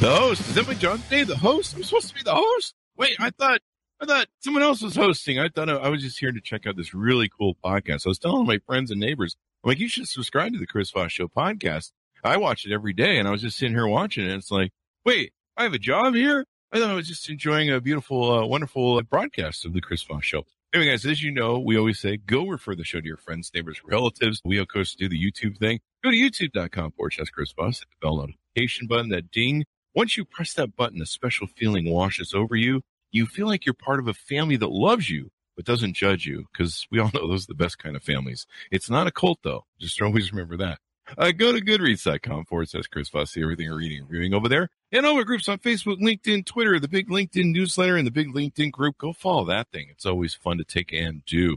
The 0.00 0.08
host 0.08 0.40
is 0.48 0.54
that 0.54 0.66
my 0.66 0.72
John 0.72 1.02
Day? 1.10 1.24
The 1.24 1.36
host? 1.36 1.76
I'm 1.76 1.82
supposed 1.82 2.08
to 2.08 2.14
be 2.14 2.22
the 2.22 2.34
host. 2.34 2.72
Wait, 2.96 3.16
I 3.18 3.28
thought 3.28 3.60
I 4.00 4.06
thought 4.06 4.28
someone 4.38 4.62
else 4.62 4.80
was 4.80 4.96
hosting. 4.96 5.38
I 5.38 5.50
thought 5.50 5.68
I 5.68 5.90
was 5.90 6.00
just 6.00 6.18
here 6.18 6.32
to 6.32 6.40
check 6.40 6.66
out 6.66 6.74
this 6.74 6.94
really 6.94 7.28
cool 7.28 7.54
podcast. 7.62 8.06
I 8.06 8.08
was 8.08 8.18
telling 8.18 8.46
my 8.46 8.60
friends 8.66 8.90
and 8.90 8.98
neighbors, 8.98 9.36
I'm 9.62 9.68
like, 9.68 9.78
you 9.78 9.88
should 9.88 10.08
subscribe 10.08 10.54
to 10.54 10.58
the 10.58 10.66
Chris 10.66 10.90
Voss 10.90 11.12
Show 11.12 11.28
podcast. 11.28 11.92
I 12.24 12.38
watch 12.38 12.64
it 12.64 12.72
every 12.72 12.94
day, 12.94 13.18
and 13.18 13.28
I 13.28 13.30
was 13.30 13.42
just 13.42 13.58
sitting 13.58 13.74
here 13.74 13.86
watching 13.86 14.24
it. 14.24 14.32
It's 14.32 14.50
like, 14.50 14.70
wait, 15.04 15.34
I 15.58 15.64
have 15.64 15.74
a 15.74 15.78
job 15.78 16.14
here. 16.14 16.46
I 16.72 16.78
thought 16.78 16.88
I 16.88 16.94
was 16.94 17.06
just 17.06 17.28
enjoying 17.28 17.68
a 17.68 17.78
beautiful, 17.78 18.32
uh, 18.32 18.46
wonderful 18.46 19.02
broadcast 19.02 19.66
of 19.66 19.74
the 19.74 19.82
Chris 19.82 20.02
Voss 20.02 20.24
Show. 20.24 20.44
Anyway, 20.72 20.92
guys, 20.92 21.04
as 21.04 21.22
you 21.22 21.30
know, 21.30 21.58
we 21.58 21.76
always 21.76 21.98
say 21.98 22.16
go 22.16 22.46
refer 22.46 22.74
the 22.74 22.84
show 22.84 23.02
to 23.02 23.06
your 23.06 23.18
friends, 23.18 23.50
neighbors, 23.54 23.82
relatives. 23.84 24.40
We, 24.46 24.56
of 24.56 24.68
course, 24.68 24.94
do 24.94 25.10
the 25.10 25.22
YouTube 25.22 25.58
thing. 25.58 25.80
Go 26.02 26.10
to 26.10 26.16
youtube.com 26.16 26.92
forward 26.92 27.12
slash 27.12 27.28
Chris 27.28 27.52
hit 27.58 27.80
the 27.80 27.96
bell 28.00 28.16
notification 28.16 28.86
button, 28.86 29.10
that 29.10 29.30
ding. 29.30 29.66
Once 29.94 30.16
you 30.16 30.24
press 30.24 30.54
that 30.54 30.76
button, 30.76 31.02
a 31.02 31.06
special 31.06 31.46
feeling 31.46 31.90
washes 31.90 32.32
over 32.32 32.54
you. 32.54 32.82
You 33.10 33.26
feel 33.26 33.48
like 33.48 33.66
you're 33.66 33.74
part 33.74 33.98
of 33.98 34.06
a 34.06 34.14
family 34.14 34.56
that 34.56 34.70
loves 34.70 35.10
you, 35.10 35.30
but 35.56 35.64
doesn't 35.64 35.94
judge 35.94 36.26
you, 36.26 36.46
because 36.52 36.86
we 36.90 37.00
all 37.00 37.10
know 37.14 37.26
those 37.26 37.44
are 37.44 37.48
the 37.48 37.54
best 37.54 37.78
kind 37.78 37.96
of 37.96 38.02
families. 38.02 38.46
It's 38.70 38.88
not 38.88 39.06
a 39.06 39.12
cult, 39.12 39.40
though. 39.42 39.64
Just 39.80 40.00
always 40.00 40.32
remember 40.32 40.56
that. 40.58 40.78
Uh, 41.18 41.32
go 41.32 41.52
to 41.52 41.60
goodreads.com 41.60 42.44
forward 42.44 42.68
slash 42.68 42.86
Chris 42.86 43.08
Voss, 43.08 43.32
see 43.32 43.42
everything 43.42 43.66
you're 43.66 43.76
reading 43.76 44.00
and 44.00 44.08
reviewing 44.08 44.32
over 44.32 44.48
there. 44.48 44.68
And 44.92 45.04
all 45.04 45.16
our 45.16 45.24
groups 45.24 45.48
on 45.48 45.58
Facebook, 45.58 46.00
LinkedIn, 46.00 46.46
Twitter, 46.46 46.78
the 46.78 46.88
big 46.88 47.08
LinkedIn 47.08 47.52
newsletter, 47.52 47.96
and 47.96 48.06
the 48.06 48.12
big 48.12 48.32
LinkedIn 48.32 48.70
group. 48.70 48.98
Go 48.98 49.12
follow 49.12 49.44
that 49.46 49.68
thing. 49.72 49.88
It's 49.90 50.06
always 50.06 50.34
fun 50.34 50.58
to 50.58 50.64
take 50.64 50.92
and 50.92 51.24
do. 51.24 51.56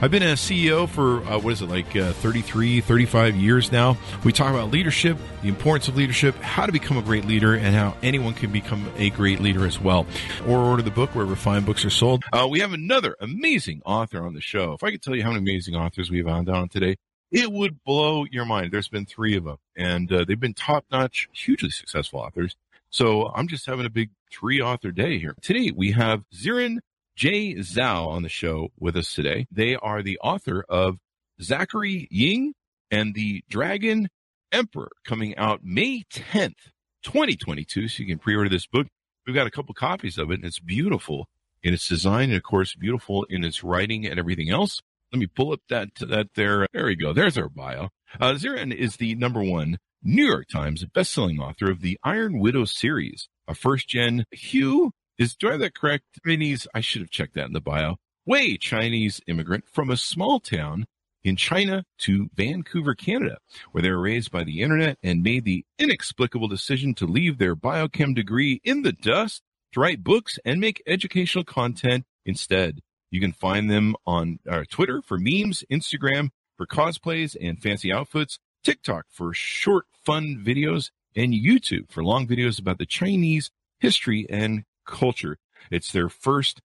I've 0.00 0.10
been 0.10 0.22
a 0.22 0.34
CEO 0.34 0.88
for, 0.88 1.24
uh, 1.24 1.38
what 1.38 1.52
is 1.52 1.62
it, 1.62 1.68
like 1.68 1.94
uh, 1.96 2.12
33, 2.14 2.80
35 2.80 3.36
years 3.36 3.72
now. 3.72 3.96
We 4.24 4.32
talk 4.32 4.50
about 4.50 4.70
leadership, 4.70 5.18
the 5.42 5.48
importance 5.48 5.88
of 5.88 5.96
leadership, 5.96 6.34
how 6.36 6.66
to 6.66 6.72
become 6.72 6.96
a 6.96 7.02
great 7.02 7.24
leader, 7.24 7.54
and 7.54 7.74
how 7.74 7.96
anyone 8.02 8.34
can 8.34 8.52
become 8.52 8.90
a 8.96 9.10
great 9.10 9.40
leader 9.40 9.66
as 9.66 9.80
well. 9.80 10.06
Or 10.46 10.58
order 10.58 10.82
the 10.82 10.90
book 10.90 11.14
wherever 11.14 11.36
fine 11.36 11.64
books 11.64 11.84
are 11.84 11.90
sold. 11.90 12.24
Uh, 12.32 12.46
we 12.50 12.60
have 12.60 12.72
another 12.72 13.16
amazing 13.20 13.82
author 13.84 14.24
on 14.24 14.34
the 14.34 14.40
show. 14.40 14.72
If 14.72 14.82
I 14.82 14.90
could 14.90 15.02
tell 15.02 15.14
you 15.14 15.22
how 15.22 15.30
many 15.30 15.40
amazing 15.40 15.74
authors 15.74 16.10
we 16.10 16.18
have 16.18 16.28
on 16.28 16.68
today, 16.68 16.96
it 17.30 17.50
would 17.50 17.82
blow 17.84 18.24
your 18.30 18.44
mind. 18.44 18.72
There's 18.72 18.88
been 18.88 19.06
three 19.06 19.36
of 19.36 19.44
them, 19.44 19.56
and 19.76 20.12
uh, 20.12 20.24
they've 20.24 20.38
been 20.38 20.54
top 20.54 20.84
notch, 20.92 21.28
hugely 21.32 21.70
successful 21.70 22.20
authors. 22.20 22.56
So 22.90 23.32
I'm 23.34 23.48
just 23.48 23.66
having 23.66 23.86
a 23.86 23.90
big 23.90 24.10
three 24.30 24.60
author 24.60 24.92
day 24.92 25.18
here. 25.18 25.34
Today 25.42 25.72
we 25.74 25.90
have 25.92 26.22
Xiran 26.32 26.78
Jay 27.16 27.54
Zhao 27.54 28.08
on 28.08 28.22
the 28.22 28.28
show 28.28 28.68
with 28.78 28.96
us 28.96 29.14
today. 29.14 29.46
They 29.50 29.76
are 29.76 30.02
the 30.02 30.18
author 30.18 30.64
of 30.68 30.98
Zachary 31.40 32.08
Ying 32.10 32.54
and 32.90 33.14
the 33.14 33.44
Dragon 33.48 34.08
Emperor 34.50 34.90
coming 35.04 35.36
out 35.36 35.60
May 35.62 36.04
10th, 36.12 36.70
2022. 37.04 37.88
So 37.88 38.02
you 38.02 38.08
can 38.08 38.18
pre-order 38.18 38.48
this 38.48 38.66
book. 38.66 38.86
We've 39.26 39.34
got 39.34 39.46
a 39.46 39.50
couple 39.50 39.74
copies 39.74 40.18
of 40.18 40.30
it 40.30 40.34
and 40.34 40.44
it's 40.44 40.58
beautiful 40.58 41.28
in 41.62 41.72
its 41.72 41.88
design 41.88 42.30
and 42.30 42.36
of 42.36 42.42
course 42.42 42.74
beautiful 42.74 43.24
in 43.30 43.44
its 43.44 43.62
writing 43.62 44.06
and 44.06 44.18
everything 44.18 44.50
else. 44.50 44.80
Let 45.12 45.20
me 45.20 45.26
pull 45.26 45.52
up 45.52 45.60
that, 45.68 45.94
that 46.00 46.28
there. 46.34 46.66
There 46.72 46.86
we 46.86 46.96
go. 46.96 47.12
There's 47.12 47.38
our 47.38 47.48
bio. 47.48 47.90
Uh, 48.20 48.32
Xiran 48.34 48.74
is 48.74 48.96
the 48.96 49.14
number 49.14 49.42
one 49.42 49.78
New 50.02 50.26
York 50.26 50.48
Times 50.48 50.84
bestselling 50.84 51.38
author 51.38 51.70
of 51.70 51.80
the 51.80 51.98
Iron 52.02 52.40
Widow 52.40 52.64
series, 52.64 53.28
a 53.46 53.54
first 53.54 53.88
gen 53.88 54.24
Hugh 54.32 54.92
is, 55.18 55.36
do 55.36 55.48
I 55.48 55.52
have 55.52 55.60
that 55.60 55.74
correct? 55.74 56.04
Chinese, 56.24 56.66
I 56.74 56.80
should 56.80 57.02
have 57.02 57.10
checked 57.10 57.34
that 57.34 57.46
in 57.46 57.52
the 57.52 57.60
bio. 57.60 57.96
Way 58.26 58.56
Chinese 58.56 59.20
immigrant 59.26 59.64
from 59.68 59.90
a 59.90 59.96
small 59.96 60.40
town 60.40 60.86
in 61.22 61.36
China 61.36 61.84
to 61.98 62.28
Vancouver, 62.34 62.94
Canada, 62.94 63.38
where 63.72 63.82
they 63.82 63.90
were 63.90 64.00
raised 64.00 64.30
by 64.30 64.44
the 64.44 64.60
internet 64.60 64.98
and 65.02 65.22
made 65.22 65.44
the 65.44 65.64
inexplicable 65.78 66.48
decision 66.48 66.94
to 66.94 67.06
leave 67.06 67.38
their 67.38 67.56
biochem 67.56 68.14
degree 68.14 68.60
in 68.62 68.82
the 68.82 68.92
dust 68.92 69.42
to 69.72 69.80
write 69.80 70.04
books 70.04 70.38
and 70.44 70.60
make 70.60 70.82
educational 70.86 71.44
content 71.44 72.04
instead. 72.24 72.80
You 73.10 73.20
can 73.20 73.32
find 73.32 73.70
them 73.70 73.96
on 74.06 74.38
uh, 74.48 74.64
Twitter 74.70 75.00
for 75.02 75.18
memes, 75.18 75.64
Instagram 75.70 76.30
for 76.56 76.66
cosplays 76.66 77.36
and 77.40 77.60
fancy 77.60 77.92
outfits, 77.92 78.38
TikTok 78.62 79.06
for 79.10 79.32
short, 79.34 79.86
fun 80.04 80.42
videos, 80.44 80.90
and 81.16 81.32
YouTube 81.32 81.90
for 81.90 82.02
long 82.02 82.26
videos 82.26 82.58
about 82.58 82.78
the 82.78 82.86
Chinese 82.86 83.50
history 83.78 84.26
and 84.28 84.64
culture. 84.84 85.38
It's 85.70 85.92
their 85.92 86.08
first 86.08 86.60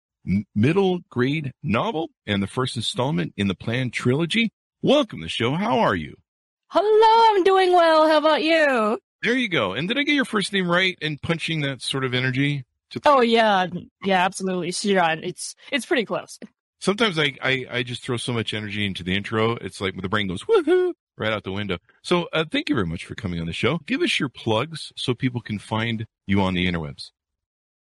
middle 0.56 1.00
grade 1.10 1.52
novel 1.64 2.10
and 2.28 2.44
the 2.44 2.48
first 2.48 2.76
installment 2.76 3.34
in 3.38 3.48
the 3.48 3.56
planned 3.56 3.94
trilogy. 3.94 4.52
Welcome 4.82 5.20
to 5.20 5.26
the 5.26 5.30
show. 5.30 5.56
How 5.56 5.80
are 5.80 5.96
you? 5.96 6.16
Hello, 6.68 7.36
I'm 7.36 7.44
doing 7.44 7.74
well. 7.74 8.08
How 8.08 8.18
about 8.18 8.44
you? 8.44 9.00
There 9.24 9.38
you 9.38 9.50
go. 9.50 9.74
And 9.74 9.88
did 9.88 9.98
I 9.98 10.04
get 10.04 10.14
your 10.14 10.26
first 10.26 10.54
name 10.54 10.70
right 10.70 10.98
in 11.02 11.18
punching 11.18 11.62
that 11.62 11.82
sort 11.82 12.04
of 12.04 12.14
energy? 12.14 12.64
oh 13.06 13.22
yeah, 13.22 13.68
yeah, 14.04 14.24
absolutely. 14.26 14.72
Xiran. 14.72 15.20
It's 15.24 15.56
it's 15.72 15.86
pretty 15.86 16.06
close. 16.06 16.40
Sometimes 16.80 17.20
I, 17.20 17.36
I 17.42 17.66
I 17.70 17.84
just 17.84 18.04
throw 18.04 18.18
so 18.18 18.34
much 18.34 18.54
energy 18.54 18.86
into 18.86 19.04
the 19.04 19.16
intro. 19.16 19.54
It's 19.58 19.82
like 19.82 20.02
the 20.02 20.10
brain 20.10 20.28
goes 20.28 20.44
woohoo 20.44 20.94
right 21.18 21.34
out 21.34 21.44
the 21.44 21.52
window. 21.52 21.78
So 22.02 22.30
uh, 22.32 22.46
thank 22.50 22.70
you 22.70 22.76
very 22.76 22.88
much 22.88 23.06
for 23.06 23.14
coming 23.14 23.40
on 23.40 23.48
the 23.48 23.54
show. 23.54 23.80
Give 23.86 24.02
us 24.02 24.20
your 24.20 24.30
plugs 24.30 24.92
so 24.96 25.14
people 25.14 25.42
can 25.42 25.60
find 25.60 26.06
you 26.26 26.42
on 26.42 26.54
the 26.54 26.66
interwebs. 26.66 27.12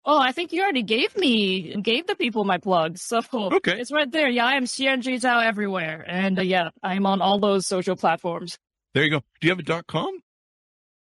Oh, 0.08 0.20
I 0.20 0.30
think 0.30 0.52
you 0.52 0.62
already 0.62 0.84
gave 0.84 1.16
me 1.16 1.74
gave 1.82 2.06
the 2.06 2.14
people 2.14 2.44
my 2.44 2.58
plugs, 2.58 3.02
so 3.02 3.20
okay. 3.32 3.80
it's 3.80 3.90
right 3.90 4.10
there. 4.10 4.28
Yeah, 4.28 4.46
I 4.46 4.54
am 4.54 4.64
Xiran 4.64 5.02
Zhao 5.02 5.44
everywhere, 5.44 6.04
and 6.06 6.38
uh, 6.38 6.42
yeah, 6.42 6.70
I'm 6.80 7.06
on 7.06 7.20
all 7.20 7.40
those 7.40 7.66
social 7.66 7.96
platforms. 7.96 8.56
There 8.94 9.02
you 9.02 9.10
go. 9.10 9.20
Do 9.40 9.48
you 9.48 9.50
have 9.50 9.58
a 9.58 9.64
dot 9.64 9.88
com? 9.88 10.20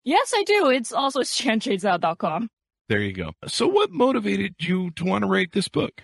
Yes, 0.05 0.33
I 0.35 0.43
do. 0.45 0.71
It's 0.71 0.91
also 0.91 1.21
xiranzhao.com. 1.23 2.49
There 2.89 3.01
you 3.01 3.13
go. 3.13 3.33
So, 3.47 3.67
what 3.67 3.91
motivated 3.91 4.55
you 4.59 4.91
to 4.93 5.05
want 5.05 5.23
to 5.23 5.29
write 5.29 5.53
this 5.53 5.69
book? 5.69 6.03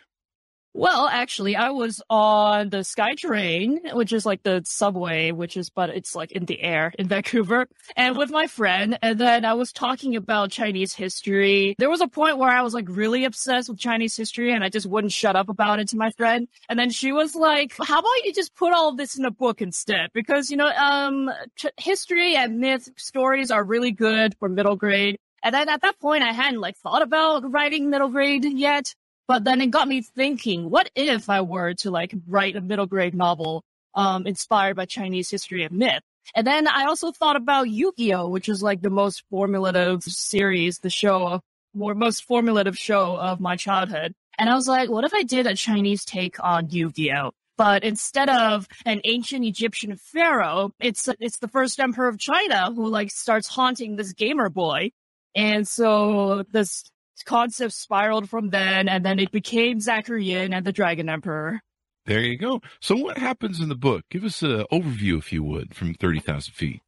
Well, 0.72 1.08
actually, 1.08 1.56
I 1.56 1.70
was 1.70 2.00
on 2.08 2.68
the 2.68 2.78
SkyTrain, 2.78 3.92
which 3.94 4.12
is 4.12 4.24
like 4.24 4.44
the 4.44 4.62
subway, 4.64 5.32
which 5.32 5.56
is, 5.56 5.68
but 5.68 5.90
it's 5.90 6.14
like 6.14 6.30
in 6.30 6.44
the 6.44 6.62
air 6.62 6.92
in 6.96 7.08
Vancouver, 7.08 7.66
and 7.96 8.16
with 8.16 8.30
my 8.30 8.46
friend. 8.46 8.96
And 9.02 9.18
then 9.18 9.44
I 9.44 9.54
was 9.54 9.72
talking 9.72 10.14
about 10.14 10.52
Chinese 10.52 10.94
history. 10.94 11.74
There 11.78 11.90
was 11.90 12.00
a 12.00 12.06
point 12.06 12.38
where 12.38 12.50
I 12.50 12.62
was 12.62 12.72
like 12.72 12.86
really 12.88 13.24
obsessed 13.24 13.68
with 13.68 13.78
Chinese 13.78 14.16
history 14.16 14.52
and 14.52 14.62
I 14.62 14.68
just 14.68 14.86
wouldn't 14.86 15.12
shut 15.12 15.34
up 15.34 15.48
about 15.48 15.80
it 15.80 15.88
to 15.88 15.96
my 15.96 16.10
friend. 16.12 16.46
And 16.68 16.78
then 16.78 16.90
she 16.90 17.10
was 17.10 17.34
like, 17.34 17.74
how 17.82 17.98
about 17.98 18.24
you 18.24 18.32
just 18.32 18.54
put 18.54 18.72
all 18.72 18.94
this 18.94 19.18
in 19.18 19.24
a 19.24 19.30
book 19.30 19.60
instead? 19.60 20.10
Because, 20.14 20.50
you 20.50 20.56
know, 20.56 20.68
um, 20.68 21.30
ch- 21.56 21.66
history 21.78 22.36
and 22.36 22.58
myth 22.58 22.88
stories 22.96 23.50
are 23.50 23.64
really 23.64 23.90
good 23.90 24.36
for 24.38 24.48
middle 24.48 24.76
grade. 24.76 25.18
And 25.42 25.54
then 25.54 25.68
at 25.68 25.82
that 25.82 25.98
point, 25.98 26.22
I 26.22 26.32
hadn't 26.32 26.60
like 26.60 26.76
thought 26.76 27.02
about 27.02 27.50
writing 27.50 27.90
middle 27.90 28.08
grade 28.08 28.44
yet. 28.44 28.94
But 29.30 29.44
then 29.44 29.60
it 29.60 29.68
got 29.70 29.86
me 29.86 30.02
thinking, 30.02 30.70
what 30.70 30.90
if 30.96 31.30
I 31.30 31.42
were 31.42 31.74
to 31.74 31.92
like 31.92 32.12
write 32.26 32.56
a 32.56 32.60
middle 32.60 32.86
grade 32.86 33.14
novel, 33.14 33.62
um, 33.94 34.26
inspired 34.26 34.74
by 34.74 34.86
Chinese 34.86 35.30
history 35.30 35.62
and 35.62 35.78
myth? 35.78 36.02
And 36.34 36.44
then 36.44 36.66
I 36.66 36.86
also 36.86 37.12
thought 37.12 37.36
about 37.36 37.70
Yu-Gi-Oh, 37.70 38.28
which 38.28 38.48
is 38.48 38.60
like 38.60 38.82
the 38.82 38.90
most 38.90 39.22
formulative 39.30 40.02
series, 40.02 40.80
the 40.80 40.90
show, 40.90 41.42
more 41.74 41.94
most 41.94 42.24
formulative 42.24 42.76
show 42.76 43.16
of 43.16 43.38
my 43.38 43.54
childhood. 43.54 44.14
And 44.36 44.50
I 44.50 44.56
was 44.56 44.66
like, 44.66 44.90
what 44.90 45.04
if 45.04 45.14
I 45.14 45.22
did 45.22 45.46
a 45.46 45.54
Chinese 45.54 46.04
take 46.04 46.42
on 46.42 46.68
Yu-Gi-Oh? 46.68 47.30
But 47.56 47.84
instead 47.84 48.28
of 48.28 48.66
an 48.84 49.00
ancient 49.04 49.44
Egyptian 49.44 49.94
pharaoh, 49.94 50.72
it's 50.80 51.08
it's 51.20 51.38
the 51.38 51.46
first 51.46 51.78
emperor 51.78 52.08
of 52.08 52.18
China 52.18 52.72
who 52.74 52.88
like 52.88 53.12
starts 53.12 53.46
haunting 53.46 53.94
this 53.94 54.12
gamer 54.12 54.48
boy. 54.48 54.90
And 55.36 55.68
so 55.68 56.42
this 56.50 56.82
concept 57.22 57.72
spiraled 57.72 58.28
from 58.28 58.50
then, 58.50 58.88
and 58.88 59.04
then 59.04 59.18
it 59.18 59.30
became 59.30 59.80
Zachary 59.80 60.24
Ying 60.24 60.52
and 60.52 60.64
the 60.64 60.72
Dragon 60.72 61.08
Emperor. 61.08 61.60
There 62.06 62.20
you 62.20 62.38
go. 62.38 62.60
So 62.80 62.96
what 62.96 63.18
happens 63.18 63.60
in 63.60 63.68
the 63.68 63.74
book? 63.74 64.04
Give 64.10 64.24
us 64.24 64.42
an 64.42 64.64
overview, 64.72 65.18
if 65.18 65.32
you 65.32 65.42
would, 65.44 65.74
from 65.74 65.94
30,000 65.94 66.52
feet. 66.52 66.82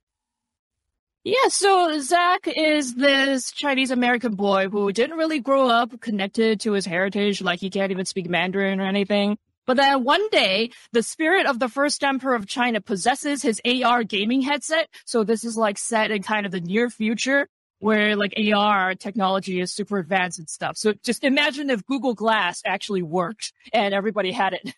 Yeah, 1.24 1.46
so 1.48 2.00
Zach 2.00 2.48
is 2.48 2.96
this 2.96 3.52
Chinese 3.52 3.92
American 3.92 4.34
boy 4.34 4.68
who 4.68 4.90
didn't 4.90 5.18
really 5.18 5.38
grow 5.38 5.68
up 5.68 6.00
connected 6.00 6.58
to 6.60 6.72
his 6.72 6.84
heritage, 6.84 7.40
like 7.40 7.60
he 7.60 7.70
can't 7.70 7.92
even 7.92 8.06
speak 8.06 8.28
Mandarin 8.28 8.80
or 8.80 8.86
anything. 8.86 9.38
But 9.64 9.76
then 9.76 10.02
one 10.02 10.28
day, 10.30 10.70
the 10.90 11.04
spirit 11.04 11.46
of 11.46 11.60
the 11.60 11.68
first 11.68 12.02
emperor 12.02 12.34
of 12.34 12.48
China 12.48 12.80
possesses 12.80 13.42
his 13.42 13.60
AR 13.64 14.02
gaming 14.02 14.42
headset. 14.42 14.88
So 15.04 15.22
this 15.22 15.44
is 15.44 15.56
like 15.56 15.78
set 15.78 16.10
in 16.10 16.22
kind 16.24 16.44
of 16.44 16.50
the 16.50 16.60
near 16.60 16.90
future 16.90 17.46
where 17.82 18.14
like 18.14 18.32
AR 18.54 18.94
technology 18.94 19.60
is 19.60 19.72
super 19.72 19.98
advanced 19.98 20.38
and 20.38 20.48
stuff. 20.48 20.76
So 20.76 20.94
just 21.04 21.24
imagine 21.24 21.68
if 21.68 21.84
Google 21.84 22.14
Glass 22.14 22.62
actually 22.64 23.02
worked 23.02 23.52
and 23.72 23.92
everybody 23.92 24.30
had 24.30 24.52
it. 24.52 24.72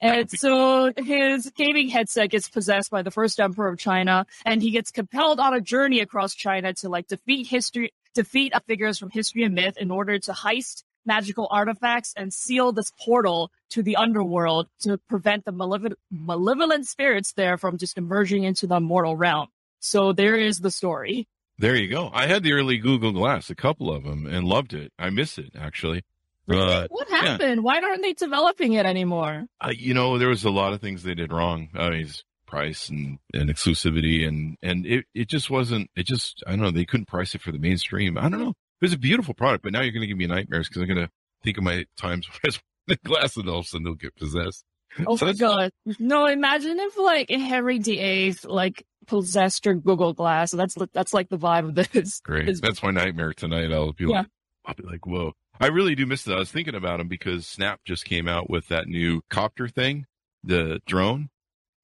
And 0.00 0.30
so 0.30 0.92
his 0.96 1.50
gaming 1.56 1.88
headset 1.88 2.30
gets 2.30 2.48
possessed 2.48 2.92
by 2.92 3.02
the 3.02 3.10
first 3.10 3.40
emperor 3.40 3.68
of 3.68 3.78
China, 3.78 4.26
and 4.44 4.60
he 4.62 4.70
gets 4.70 4.90
compelled 4.90 5.40
on 5.40 5.54
a 5.54 5.60
journey 5.60 6.00
across 6.00 6.34
China 6.34 6.74
to 6.74 6.88
like 6.88 7.06
defeat 7.08 7.46
history, 7.46 7.92
defeat 8.14 8.52
figures 8.68 8.98
from 8.98 9.10
history 9.10 9.42
and 9.44 9.54
myth 9.54 9.76
in 9.78 9.90
order 9.90 10.18
to 10.18 10.32
heist 10.32 10.84
magical 11.06 11.48
artifacts 11.50 12.12
and 12.16 12.32
seal 12.32 12.70
this 12.70 12.92
portal 13.00 13.50
to 13.70 13.82
the 13.82 13.96
underworld 13.96 14.68
to 14.82 14.98
prevent 15.08 15.44
the 15.44 15.52
malevolent, 15.52 15.98
malevolent 16.10 16.86
spirits 16.86 17.32
there 17.32 17.56
from 17.56 17.78
just 17.78 17.98
emerging 17.98 18.44
into 18.44 18.66
the 18.66 18.78
mortal 18.80 19.16
realm. 19.16 19.48
So 19.80 20.12
there 20.12 20.36
is 20.36 20.60
the 20.60 20.70
story. 20.70 21.28
There 21.58 21.76
you 21.76 21.88
go. 21.88 22.10
I 22.12 22.26
had 22.26 22.42
the 22.42 22.52
early 22.52 22.78
Google 22.78 23.12
Glass, 23.12 23.50
a 23.50 23.54
couple 23.54 23.92
of 23.92 24.02
them, 24.02 24.26
and 24.26 24.46
loved 24.46 24.74
it. 24.74 24.92
I 24.98 25.10
miss 25.10 25.38
it 25.38 25.52
actually. 25.58 26.02
But 26.46 26.90
what 26.90 27.08
happened? 27.08 27.56
Yeah. 27.56 27.62
Why 27.62 27.80
aren't 27.80 28.02
they 28.02 28.12
developing 28.12 28.74
it 28.74 28.84
anymore? 28.84 29.46
Uh, 29.60 29.72
you 29.74 29.94
know, 29.94 30.18
there 30.18 30.28
was 30.28 30.44
a 30.44 30.50
lot 30.50 30.72
of 30.72 30.80
things 30.80 31.02
they 31.02 31.14
did 31.14 31.32
wrong. 31.32 31.70
I 31.74 31.90
mean, 31.90 32.08
price 32.46 32.88
and, 32.88 33.18
and 33.32 33.48
exclusivity 33.48 34.28
and, 34.28 34.56
and 34.62 34.84
it, 34.84 35.06
it 35.14 35.28
just 35.28 35.48
wasn't, 35.48 35.90
it 35.96 36.06
just, 36.06 36.42
I 36.46 36.50
don't 36.50 36.60
know, 36.60 36.70
they 36.70 36.84
couldn't 36.84 37.06
price 37.06 37.34
it 37.34 37.40
for 37.40 37.50
the 37.50 37.58
mainstream. 37.58 38.18
I 38.18 38.28
don't 38.28 38.40
know. 38.40 38.50
It 38.50 38.82
was 38.82 38.92
a 38.92 38.98
beautiful 38.98 39.34
product, 39.34 39.62
but 39.64 39.72
now 39.72 39.80
you're 39.80 39.92
going 39.92 40.02
to 40.02 40.06
give 40.06 40.18
me 40.18 40.26
nightmares 40.26 40.68
because 40.68 40.82
I'm 40.82 40.88
going 40.88 41.06
to 41.06 41.10
think 41.42 41.56
of 41.56 41.64
my 41.64 41.86
times 41.96 42.28
when 42.42 42.52
the 42.88 42.96
glass 43.04 43.36
and 43.36 43.48
all 43.48 43.60
of 43.60 43.64
a 43.64 43.68
sudden 43.68 43.84
they'll 43.84 43.94
get 43.94 44.14
possessed. 44.16 44.64
Oh 45.06 45.16
so 45.16 45.26
my 45.26 45.32
god. 45.32 45.72
No, 45.98 46.26
imagine 46.26 46.78
if 46.78 46.96
like 46.96 47.30
Henry 47.30 47.78
VIII 47.78 48.36
like 48.44 48.84
possessed 49.06 49.64
your 49.66 49.74
Google 49.74 50.12
Glass. 50.12 50.50
That's 50.50 50.76
that's 50.92 51.14
like 51.14 51.28
the 51.28 51.38
vibe 51.38 51.68
of 51.68 51.74
this. 51.74 52.20
Great. 52.24 52.46
This 52.46 52.60
that's 52.60 52.82
my 52.82 52.90
nightmare 52.90 53.32
tonight. 53.32 53.72
I'll 53.72 53.92
be 53.92 54.04
yeah. 54.04 54.18
like, 54.18 54.26
I'll 54.66 54.74
be 54.74 54.84
like, 54.84 55.06
whoa. 55.06 55.32
I 55.60 55.68
really 55.68 55.94
do 55.94 56.06
miss 56.06 56.24
that. 56.24 56.34
I 56.34 56.38
was 56.40 56.50
thinking 56.50 56.74
about 56.74 56.98
them 56.98 57.08
because 57.08 57.46
Snap 57.46 57.80
just 57.84 58.04
came 58.04 58.26
out 58.26 58.50
with 58.50 58.68
that 58.68 58.88
new 58.88 59.22
copter 59.30 59.68
thing, 59.68 60.06
the 60.42 60.80
drone. 60.86 61.28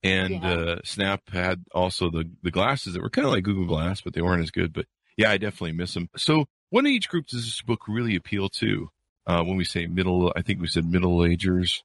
And 0.03 0.43
yeah. 0.43 0.53
uh, 0.55 0.77
Snap 0.83 1.29
had 1.31 1.65
also 1.73 2.11
the, 2.11 2.29
the 2.43 2.51
glasses 2.51 2.95
that 2.95 3.03
were 3.03 3.11
kind 3.11 3.27
of 3.27 3.33
like 3.33 3.45
Google 3.45 3.67
Glass, 3.67 4.01
but 4.01 4.15
they 4.15 4.23
weren't 4.23 4.43
as 4.43 4.51
good. 4.51 4.73
But 4.73 4.87
yeah, 5.17 5.31
I 5.31 5.37
definitely 5.37 5.73
miss 5.73 5.95
them. 5.95 6.09
So, 6.17 6.47
what 6.71 6.87
age 6.87 7.09
group 7.09 7.27
does 7.27 7.45
this 7.45 7.63
book 7.63 7.83
really 7.87 8.17
appeal 8.17 8.49
to? 8.49 8.89
Uh, 9.27 9.45
when 9.45 9.57
we 9.57 9.65
say 9.65 9.87
middle, 9.87 10.33
I 10.35 10.43
think 10.43 10.61
we 10.61 10.67
said 10.67 10.91
middle 10.91 11.25
agers. 11.25 11.85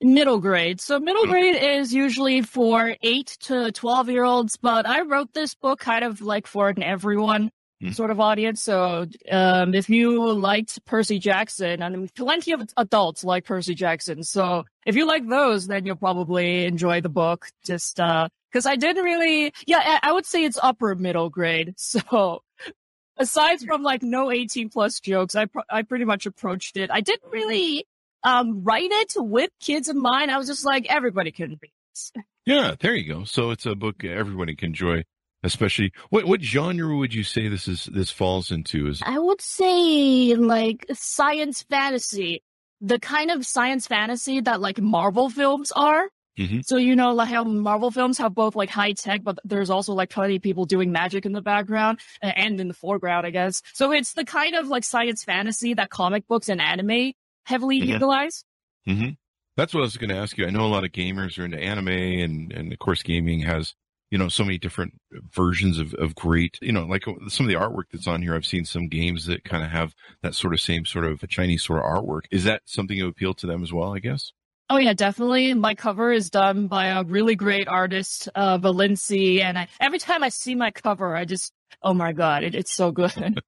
Middle 0.00 0.38
grade. 0.38 0.80
So 0.80 1.00
middle 1.00 1.26
grade 1.26 1.60
is 1.60 1.92
usually 1.92 2.42
for 2.42 2.94
eight 3.02 3.36
to 3.40 3.72
12 3.72 4.10
year 4.10 4.22
olds, 4.22 4.56
but 4.56 4.86
I 4.86 5.02
wrote 5.02 5.32
this 5.34 5.54
book 5.54 5.80
kind 5.80 6.04
of 6.04 6.20
like 6.20 6.46
for 6.46 6.68
an 6.68 6.82
everyone 6.84 7.50
mm. 7.82 7.94
sort 7.94 8.10
of 8.10 8.20
audience. 8.20 8.62
So, 8.62 9.06
um, 9.30 9.74
if 9.74 9.88
you 9.88 10.32
liked 10.32 10.84
Percy 10.84 11.18
Jackson, 11.18 11.82
and 11.82 12.14
plenty 12.14 12.52
of 12.52 12.62
adults 12.76 13.24
like 13.24 13.44
Percy 13.44 13.74
Jackson. 13.74 14.22
So 14.22 14.64
if 14.86 14.96
you 14.96 15.06
like 15.06 15.28
those, 15.28 15.66
then 15.66 15.84
you'll 15.84 15.96
probably 15.96 16.64
enjoy 16.64 17.00
the 17.00 17.08
book. 17.08 17.48
Just, 17.64 17.98
uh, 18.00 18.28
cause 18.52 18.66
I 18.66 18.76
didn't 18.76 19.04
really, 19.04 19.52
yeah, 19.66 19.98
I 20.02 20.12
would 20.12 20.26
say 20.26 20.44
it's 20.44 20.58
upper 20.62 20.94
middle 20.94 21.30
grade. 21.30 21.74
So 21.98 22.42
aside 23.16 23.60
from 23.62 23.82
like 23.82 24.02
no 24.02 24.30
18 24.30 24.68
plus 24.68 25.00
jokes, 25.00 25.34
I, 25.34 25.46
I 25.68 25.82
pretty 25.82 26.04
much 26.04 26.24
approached 26.26 26.76
it. 26.76 26.88
I 26.92 27.00
didn't 27.00 27.32
really, 27.32 27.84
um, 28.22 28.62
write 28.64 28.90
it 28.90 29.14
with 29.16 29.50
kids 29.60 29.88
in 29.88 30.00
mind. 30.00 30.30
I 30.30 30.38
was 30.38 30.46
just 30.46 30.64
like, 30.64 30.86
everybody 30.88 31.32
can 31.32 31.50
read 31.50 31.72
this. 31.94 32.12
Yeah, 32.46 32.74
there 32.80 32.94
you 32.94 33.12
go. 33.12 33.24
So 33.24 33.50
it's 33.50 33.66
a 33.66 33.74
book 33.74 34.04
everybody 34.04 34.54
can 34.56 34.68
enjoy 34.68 35.04
especially 35.42 35.92
what 36.10 36.24
what 36.24 36.42
genre 36.42 36.96
would 36.96 37.14
you 37.14 37.22
say 37.22 37.48
this 37.48 37.68
is 37.68 37.88
this 37.92 38.10
falls 38.10 38.50
into 38.50 38.88
is 38.88 39.02
i 39.04 39.18
would 39.18 39.40
say 39.40 40.34
like 40.34 40.84
science 40.92 41.62
fantasy 41.70 42.42
the 42.80 42.98
kind 42.98 43.30
of 43.30 43.46
science 43.46 43.86
fantasy 43.86 44.40
that 44.40 44.60
like 44.60 44.80
marvel 44.80 45.30
films 45.30 45.70
are 45.72 46.08
mm-hmm. 46.38 46.60
so 46.62 46.76
you 46.76 46.96
know 46.96 47.12
like 47.12 47.28
how 47.28 47.44
marvel 47.44 47.90
films 47.90 48.18
have 48.18 48.34
both 48.34 48.56
like 48.56 48.70
high 48.70 48.92
tech 48.92 49.22
but 49.22 49.38
there's 49.44 49.70
also 49.70 49.92
like 49.92 50.10
plenty 50.10 50.36
of 50.36 50.42
people 50.42 50.64
doing 50.64 50.90
magic 50.90 51.24
in 51.24 51.32
the 51.32 51.42
background 51.42 52.00
and 52.20 52.60
in 52.60 52.66
the 52.66 52.74
foreground 52.74 53.24
i 53.24 53.30
guess 53.30 53.62
so 53.72 53.92
it's 53.92 54.14
the 54.14 54.24
kind 54.24 54.56
of 54.56 54.66
like 54.66 54.82
science 54.82 55.22
fantasy 55.22 55.74
that 55.74 55.90
comic 55.90 56.26
books 56.26 56.48
and 56.48 56.60
anime 56.60 57.12
heavily 57.48 57.80
mm-hmm. 57.80 57.90
utilize 57.90 58.44
mm-hmm. 58.86 59.10
that's 59.56 59.74
what 59.74 59.80
i 59.80 59.82
was 59.82 59.96
going 59.96 60.10
to 60.10 60.16
ask 60.16 60.36
you 60.38 60.46
i 60.46 60.50
know 60.50 60.66
a 60.66 60.68
lot 60.68 60.84
of 60.84 60.92
gamers 60.92 61.38
are 61.38 61.44
into 61.44 61.58
anime 61.58 61.88
and 61.88 62.52
and 62.52 62.72
of 62.72 62.78
course 62.78 63.02
gaming 63.02 63.40
has 63.40 63.74
you 64.10 64.18
know, 64.18 64.28
so 64.28 64.44
many 64.44 64.58
different 64.58 64.94
versions 65.34 65.78
of, 65.78 65.92
of 65.94 66.14
great, 66.14 66.58
you 66.62 66.72
know, 66.72 66.84
like 66.84 67.04
some 67.28 67.46
of 67.46 67.50
the 67.50 67.58
artwork 67.58 67.84
that's 67.92 68.06
on 68.06 68.22
here. 68.22 68.34
I've 68.34 68.46
seen 68.46 68.64
some 68.64 68.88
games 68.88 69.26
that 69.26 69.44
kind 69.44 69.62
of 69.62 69.70
have 69.70 69.94
that 70.22 70.34
sort 70.34 70.54
of 70.54 70.60
same 70.60 70.86
sort 70.86 71.04
of 71.04 71.26
Chinese 71.28 71.62
sort 71.62 71.80
of 71.80 71.84
artwork. 71.84 72.22
Is 72.30 72.44
that 72.44 72.62
something 72.64 72.98
that 72.98 73.06
appeal 73.06 73.34
to 73.34 73.46
them 73.46 73.62
as 73.62 73.72
well, 73.72 73.94
I 73.94 73.98
guess? 73.98 74.32
Oh 74.70 74.78
yeah, 74.78 74.92
definitely. 74.92 75.54
My 75.54 75.74
cover 75.74 76.12
is 76.12 76.30
done 76.30 76.66
by 76.68 76.86
a 76.86 77.04
really 77.04 77.34
great 77.34 77.68
artist, 77.68 78.28
uh, 78.34 78.58
Velinxi. 78.58 79.40
And 79.40 79.58
I, 79.58 79.68
every 79.80 79.98
time 79.98 80.22
I 80.22 80.28
see 80.28 80.54
my 80.54 80.70
cover, 80.70 81.16
I 81.16 81.24
just, 81.24 81.52
oh 81.82 81.94
my 81.94 82.12
God, 82.12 82.44
it, 82.44 82.54
it's 82.54 82.74
so 82.74 82.90
good. 82.90 83.42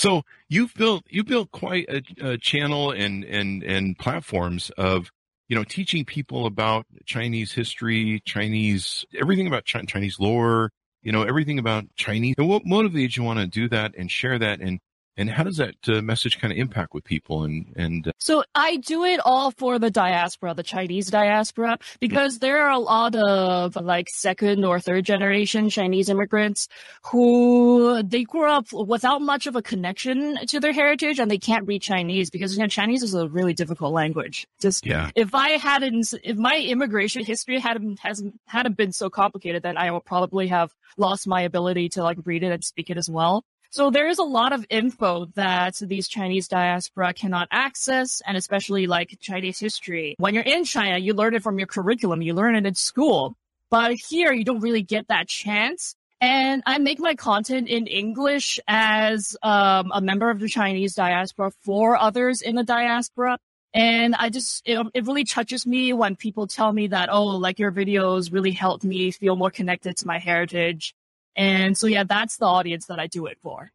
so 0.00 0.22
you've 0.48 0.72
built, 0.74 1.04
you 1.08 1.24
built 1.24 1.50
quite 1.50 1.86
a, 1.88 2.30
a 2.32 2.38
channel 2.38 2.90
and, 2.90 3.22
and, 3.24 3.62
and 3.62 3.98
platforms 3.98 4.70
of 4.78 5.10
you 5.50 5.56
know, 5.56 5.64
teaching 5.64 6.04
people 6.04 6.46
about 6.46 6.86
Chinese 7.04 7.52
history, 7.52 8.22
Chinese, 8.24 9.04
everything 9.20 9.48
about 9.48 9.64
Chinese 9.64 10.20
lore, 10.20 10.70
you 11.02 11.10
know, 11.10 11.24
everything 11.24 11.58
about 11.58 11.84
Chinese. 11.96 12.36
And 12.38 12.48
what 12.48 12.64
motivates 12.64 13.16
you 13.16 13.24
want 13.24 13.40
to 13.40 13.48
do 13.48 13.68
that 13.68 13.96
and 13.98 14.08
share 14.08 14.38
that 14.38 14.60
and 14.60 14.78
and 15.20 15.28
how 15.28 15.44
does 15.44 15.58
that 15.58 15.76
uh, 15.88 16.00
message 16.00 16.40
kind 16.40 16.50
of 16.50 16.58
impact 16.58 16.94
with 16.94 17.04
people 17.04 17.44
and 17.44 17.72
and 17.76 18.08
uh... 18.08 18.12
so 18.18 18.42
i 18.54 18.76
do 18.78 19.04
it 19.04 19.20
all 19.24 19.50
for 19.50 19.78
the 19.78 19.90
diaspora 19.90 20.54
the 20.54 20.62
chinese 20.62 21.10
diaspora 21.10 21.78
because 22.00 22.38
there 22.38 22.62
are 22.62 22.70
a 22.70 22.78
lot 22.78 23.14
of 23.14 23.76
like 23.76 24.08
second 24.08 24.64
or 24.64 24.80
third 24.80 25.04
generation 25.04 25.68
chinese 25.68 26.08
immigrants 26.08 26.68
who 27.10 28.02
they 28.02 28.24
grew 28.24 28.48
up 28.48 28.66
without 28.72 29.20
much 29.20 29.46
of 29.46 29.54
a 29.54 29.62
connection 29.62 30.36
to 30.46 30.58
their 30.58 30.72
heritage 30.72 31.18
and 31.18 31.30
they 31.30 31.38
can't 31.38 31.66
read 31.66 31.82
chinese 31.82 32.30
because 32.30 32.54
you 32.54 32.60
know 32.60 32.66
chinese 32.66 33.02
is 33.02 33.14
a 33.14 33.28
really 33.28 33.52
difficult 33.52 33.92
language 33.92 34.46
just 34.60 34.86
yeah. 34.86 35.10
if 35.14 35.34
i 35.34 35.50
hadn't 35.50 36.14
if 36.24 36.36
my 36.36 36.56
immigration 36.56 37.24
history 37.24 37.60
hadn't 37.60 37.98
hasn't 38.00 38.34
hadn't 38.46 38.76
been 38.76 38.92
so 38.92 39.10
complicated 39.10 39.62
then 39.62 39.76
i 39.76 39.90
would 39.90 40.04
probably 40.04 40.46
have 40.46 40.72
lost 40.96 41.26
my 41.26 41.42
ability 41.42 41.88
to 41.90 42.02
like 42.02 42.18
read 42.24 42.42
it 42.42 42.52
and 42.52 42.64
speak 42.64 42.88
it 42.88 42.96
as 42.96 43.08
well 43.10 43.44
so 43.70 43.90
there 43.90 44.08
is 44.08 44.18
a 44.18 44.24
lot 44.24 44.52
of 44.52 44.66
info 44.68 45.26
that 45.36 45.76
these 45.76 46.08
Chinese 46.08 46.48
diaspora 46.48 47.14
cannot 47.14 47.46
access, 47.52 48.20
and 48.26 48.36
especially 48.36 48.88
like 48.88 49.16
Chinese 49.20 49.60
history. 49.60 50.16
When 50.18 50.34
you're 50.34 50.42
in 50.42 50.64
China, 50.64 50.98
you 50.98 51.14
learn 51.14 51.34
it 51.34 51.42
from 51.42 51.58
your 51.58 51.68
curriculum, 51.68 52.20
you 52.20 52.34
learn 52.34 52.56
it 52.56 52.66
in 52.66 52.74
school. 52.74 53.36
But 53.70 53.94
here, 53.94 54.32
you 54.32 54.44
don't 54.44 54.60
really 54.60 54.82
get 54.82 55.06
that 55.08 55.28
chance. 55.28 55.94
And 56.20 56.62
I 56.66 56.78
make 56.78 56.98
my 56.98 57.14
content 57.14 57.68
in 57.68 57.86
English 57.86 58.58
as 58.66 59.36
um, 59.42 59.90
a 59.94 60.00
member 60.00 60.28
of 60.28 60.40
the 60.40 60.48
Chinese 60.48 60.94
diaspora 60.94 61.52
for 61.62 61.96
others 61.96 62.42
in 62.42 62.56
the 62.56 62.64
diaspora. 62.64 63.38
And 63.72 64.16
I 64.16 64.28
just, 64.30 64.62
it, 64.66 64.84
it, 64.92 65.06
really 65.06 65.24
touches 65.24 65.64
me 65.64 65.92
when 65.92 66.16
people 66.16 66.48
tell 66.48 66.72
me 66.72 66.88
that, 66.88 67.08
oh, 67.10 67.24
like 67.24 67.60
your 67.60 67.70
videos 67.70 68.32
really 68.32 68.50
helped 68.50 68.82
me 68.82 69.12
feel 69.12 69.36
more 69.36 69.50
connected 69.50 69.96
to 69.98 70.06
my 70.08 70.18
heritage. 70.18 70.92
And 71.40 71.74
so, 71.74 71.86
yeah, 71.86 72.04
that's 72.04 72.36
the 72.36 72.44
audience 72.44 72.84
that 72.86 73.00
I 73.00 73.06
do 73.06 73.24
it 73.24 73.38
for. 73.42 73.72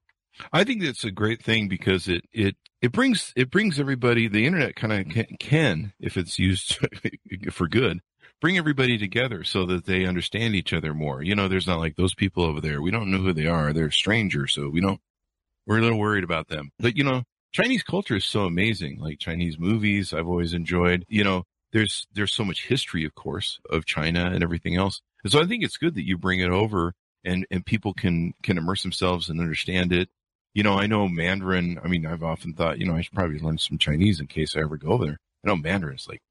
I 0.54 0.64
think 0.64 0.84
that's 0.84 1.04
a 1.04 1.10
great 1.10 1.44
thing 1.44 1.68
because 1.68 2.08
it, 2.08 2.24
it, 2.32 2.56
it 2.80 2.92
brings, 2.92 3.34
it 3.36 3.50
brings 3.50 3.80
everybody, 3.80 4.28
the 4.28 4.46
internet 4.46 4.76
kind 4.76 4.94
of 4.94 5.12
can, 5.12 5.26
can, 5.40 5.94
if 6.00 6.16
it's 6.16 6.38
used 6.38 6.78
for 7.52 7.68
good, 7.68 8.02
bring 8.40 8.60
everybody 8.60 9.00
together 9.00 9.44
so 9.44 9.66
that 9.66 9.88
they 9.88 10.06
understand 10.06 10.54
each 10.54 10.74
other 10.74 10.94
more. 10.94 11.24
You 11.24 11.34
know, 11.34 11.48
there's 11.48 11.66
not 11.66 11.80
like 11.80 11.96
those 11.96 12.14
people 12.14 12.44
over 12.44 12.62
there. 12.62 12.84
We 12.84 12.92
don't 12.92 13.10
know 13.10 13.18
who 13.18 13.34
they 13.34 13.48
are. 13.48 13.74
They're 13.74 13.90
strangers. 13.90 14.54
So 14.54 14.70
we 14.70 14.80
don't, 14.80 15.02
we're 15.66 15.80
a 15.80 15.82
little 15.82 15.98
worried 15.98 16.24
about 16.24 16.50
them. 16.50 16.70
But, 16.78 16.96
you 16.96 17.04
know, 17.04 17.24
Chinese 17.52 17.82
culture 17.82 18.18
is 18.18 18.26
so 18.26 18.46
amazing. 18.46 19.00
Like 19.00 19.18
Chinese 19.18 19.58
movies, 19.58 20.14
I've 20.14 20.28
always 20.28 20.54
enjoyed, 20.54 21.04
you 21.08 21.24
know, 21.24 21.46
there's 21.74 22.06
there's 22.14 22.32
so 22.32 22.46
much 22.46 22.68
history, 22.68 23.06
of 23.06 23.16
course, 23.16 23.60
of 23.72 23.86
China 23.86 24.30
and 24.32 24.44
everything 24.44 24.76
else. 24.76 25.02
And 25.24 25.32
so 25.32 25.42
I 25.42 25.48
think 25.48 25.64
it's 25.64 25.78
good 25.78 25.96
that 25.96 26.06
you 26.06 26.16
bring 26.16 26.42
it 26.42 26.52
over 26.52 26.94
and 27.26 27.46
and 27.52 27.66
people 27.66 27.94
can 27.94 28.34
can 28.44 28.58
immerse 28.58 28.84
themselves 28.84 29.30
and 29.30 29.40
understand 29.40 29.92
it. 29.92 30.10
You 30.54 30.64
know, 30.64 30.80
I 30.80 30.88
know 30.88 31.08
Mandarin. 31.08 31.80
I 31.84 31.88
mean, 31.88 32.06
I've 32.06 32.24
often 32.24 32.54
thought, 32.54 32.80
you 32.80 32.86
know, 32.86 32.96
I 32.96 33.02
should 33.02 33.14
probably 33.14 33.40
learn 33.40 33.58
some 33.58 33.78
Chinese 33.78 34.20
in 34.20 34.28
case 34.28 34.56
I 34.56 34.62
ever 34.62 34.78
go 34.78 34.90
over 34.90 35.06
there. 35.06 35.20
I 35.44 35.48
know 35.50 35.58
Mandarin 35.58 35.96
is 35.96 36.08
like 36.08 36.22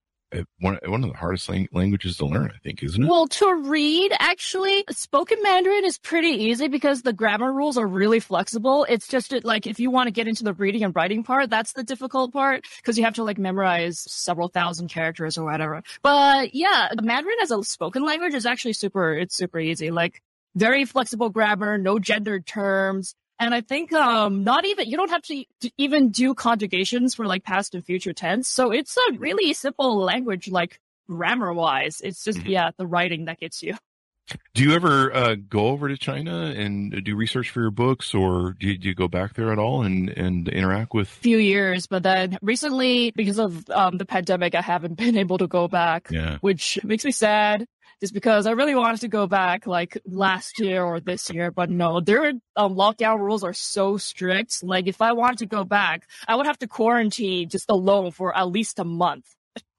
one 0.58 0.78
one 0.86 1.04
of 1.04 1.10
the 1.10 1.16
hardest 1.16 1.48
lang- 1.48 1.68
languages 1.72 2.16
to 2.16 2.26
learn. 2.26 2.50
I 2.54 2.58
think, 2.58 2.82
isn't 2.82 3.02
it? 3.02 3.08
Well, 3.08 3.26
to 3.28 3.62
read, 3.66 4.12
actually, 4.18 4.84
spoken 4.90 5.38
Mandarin 5.42 5.84
is 5.84 5.98
pretty 5.98 6.28
easy 6.28 6.68
because 6.68 7.02
the 7.02 7.12
grammar 7.12 7.52
rules 7.52 7.78
are 7.78 7.86
really 7.86 8.20
flexible. 8.20 8.84
It's 8.88 9.06
just 9.06 9.32
like 9.44 9.66
if 9.66 9.78
you 9.78 9.90
want 9.90 10.08
to 10.08 10.10
get 10.10 10.28
into 10.28 10.44
the 10.44 10.54
reading 10.54 10.84
and 10.84 10.94
writing 10.94 11.22
part, 11.22 11.50
that's 11.50 11.72
the 11.72 11.84
difficult 11.84 12.32
part 12.32 12.64
because 12.78 12.98
you 12.98 13.04
have 13.04 13.14
to 13.14 13.24
like 13.24 13.38
memorize 13.38 14.00
several 14.00 14.48
thousand 14.48 14.88
characters 14.88 15.38
or 15.38 15.44
whatever. 15.44 15.82
But 16.02 16.54
yeah, 16.54 16.88
Mandarin 17.00 17.36
as 17.42 17.50
a 17.50 17.62
spoken 17.62 18.04
language 18.04 18.34
is 18.34 18.46
actually 18.46 18.74
super. 18.74 19.14
It's 19.14 19.36
super 19.36 19.58
easy. 19.60 19.90
Like 19.90 20.22
very 20.54 20.84
flexible 20.84 21.30
grammar, 21.30 21.78
no 21.78 21.98
gendered 21.98 22.46
terms. 22.46 23.14
And 23.38 23.52
I 23.54 23.60
think 23.60 23.92
um 23.92 24.44
not 24.44 24.64
even 24.64 24.88
you 24.88 24.96
don't 24.96 25.10
have 25.10 25.22
to, 25.22 25.44
to 25.62 25.70
even 25.76 26.10
do 26.10 26.34
conjugations 26.34 27.14
for 27.14 27.26
like 27.26 27.42
past 27.44 27.74
and 27.74 27.84
future 27.84 28.12
tense. 28.12 28.48
So 28.48 28.70
it's 28.70 28.96
a 28.96 29.12
really 29.18 29.52
simple 29.54 29.96
language 29.96 30.48
like 30.48 30.80
grammar 31.08 31.52
wise. 31.52 32.00
It's 32.00 32.22
just 32.24 32.38
Mhm. 32.38 32.48
yeah, 32.48 32.70
the 32.76 32.86
writing 32.86 33.24
that 33.26 33.40
gets 33.40 33.62
you. 33.62 33.76
Do 34.54 34.62
you 34.62 34.72
ever 34.72 35.14
uh, 35.14 35.34
go 35.34 35.66
over 35.66 35.88
to 35.88 35.98
China 35.98 36.46
and 36.56 37.04
do 37.04 37.14
research 37.14 37.50
for 37.50 37.60
your 37.60 37.70
books, 37.70 38.14
or 38.14 38.54
do 38.58 38.68
you, 38.68 38.78
do 38.78 38.88
you 38.88 38.94
go 38.94 39.06
back 39.06 39.34
there 39.34 39.52
at 39.52 39.58
all 39.58 39.82
and 39.82 40.08
and 40.08 40.48
interact 40.48 40.94
with? 40.94 41.08
Few 41.08 41.36
years, 41.38 41.86
but 41.86 42.02
then 42.02 42.38
recently 42.40 43.12
because 43.14 43.38
of 43.38 43.68
um 43.70 43.98
the 43.98 44.06
pandemic 44.06 44.54
I 44.54 44.62
haven't 44.62 44.94
been 44.98 45.16
able 45.18 45.38
to 45.38 45.46
go 45.46 45.68
back, 45.68 46.08
Yeah, 46.10 46.38
which 46.40 46.78
makes 46.84 47.04
me 47.04 47.10
sad. 47.10 47.66
Just 48.00 48.12
because 48.12 48.46
I 48.46 48.52
really 48.52 48.74
wanted 48.74 49.00
to 49.02 49.08
go 49.08 49.26
back 49.26 49.66
like 49.66 49.96
last 50.04 50.58
year 50.58 50.82
or 50.82 51.00
this 51.00 51.30
year, 51.30 51.50
but 51.50 51.70
no, 51.70 52.00
their 52.00 52.32
um, 52.56 52.74
lockdown 52.74 53.18
rules 53.20 53.44
are 53.44 53.52
so 53.54 53.96
strict. 53.98 54.62
Like 54.64 54.88
if 54.88 55.00
I 55.00 55.12
wanted 55.12 55.38
to 55.38 55.46
go 55.46 55.64
back, 55.64 56.08
I 56.26 56.34
would 56.34 56.46
have 56.46 56.58
to 56.58 56.66
quarantine 56.66 57.48
just 57.48 57.66
alone 57.70 58.10
for 58.10 58.36
at 58.36 58.48
least 58.48 58.78
a 58.78 58.84
month. 58.84 59.26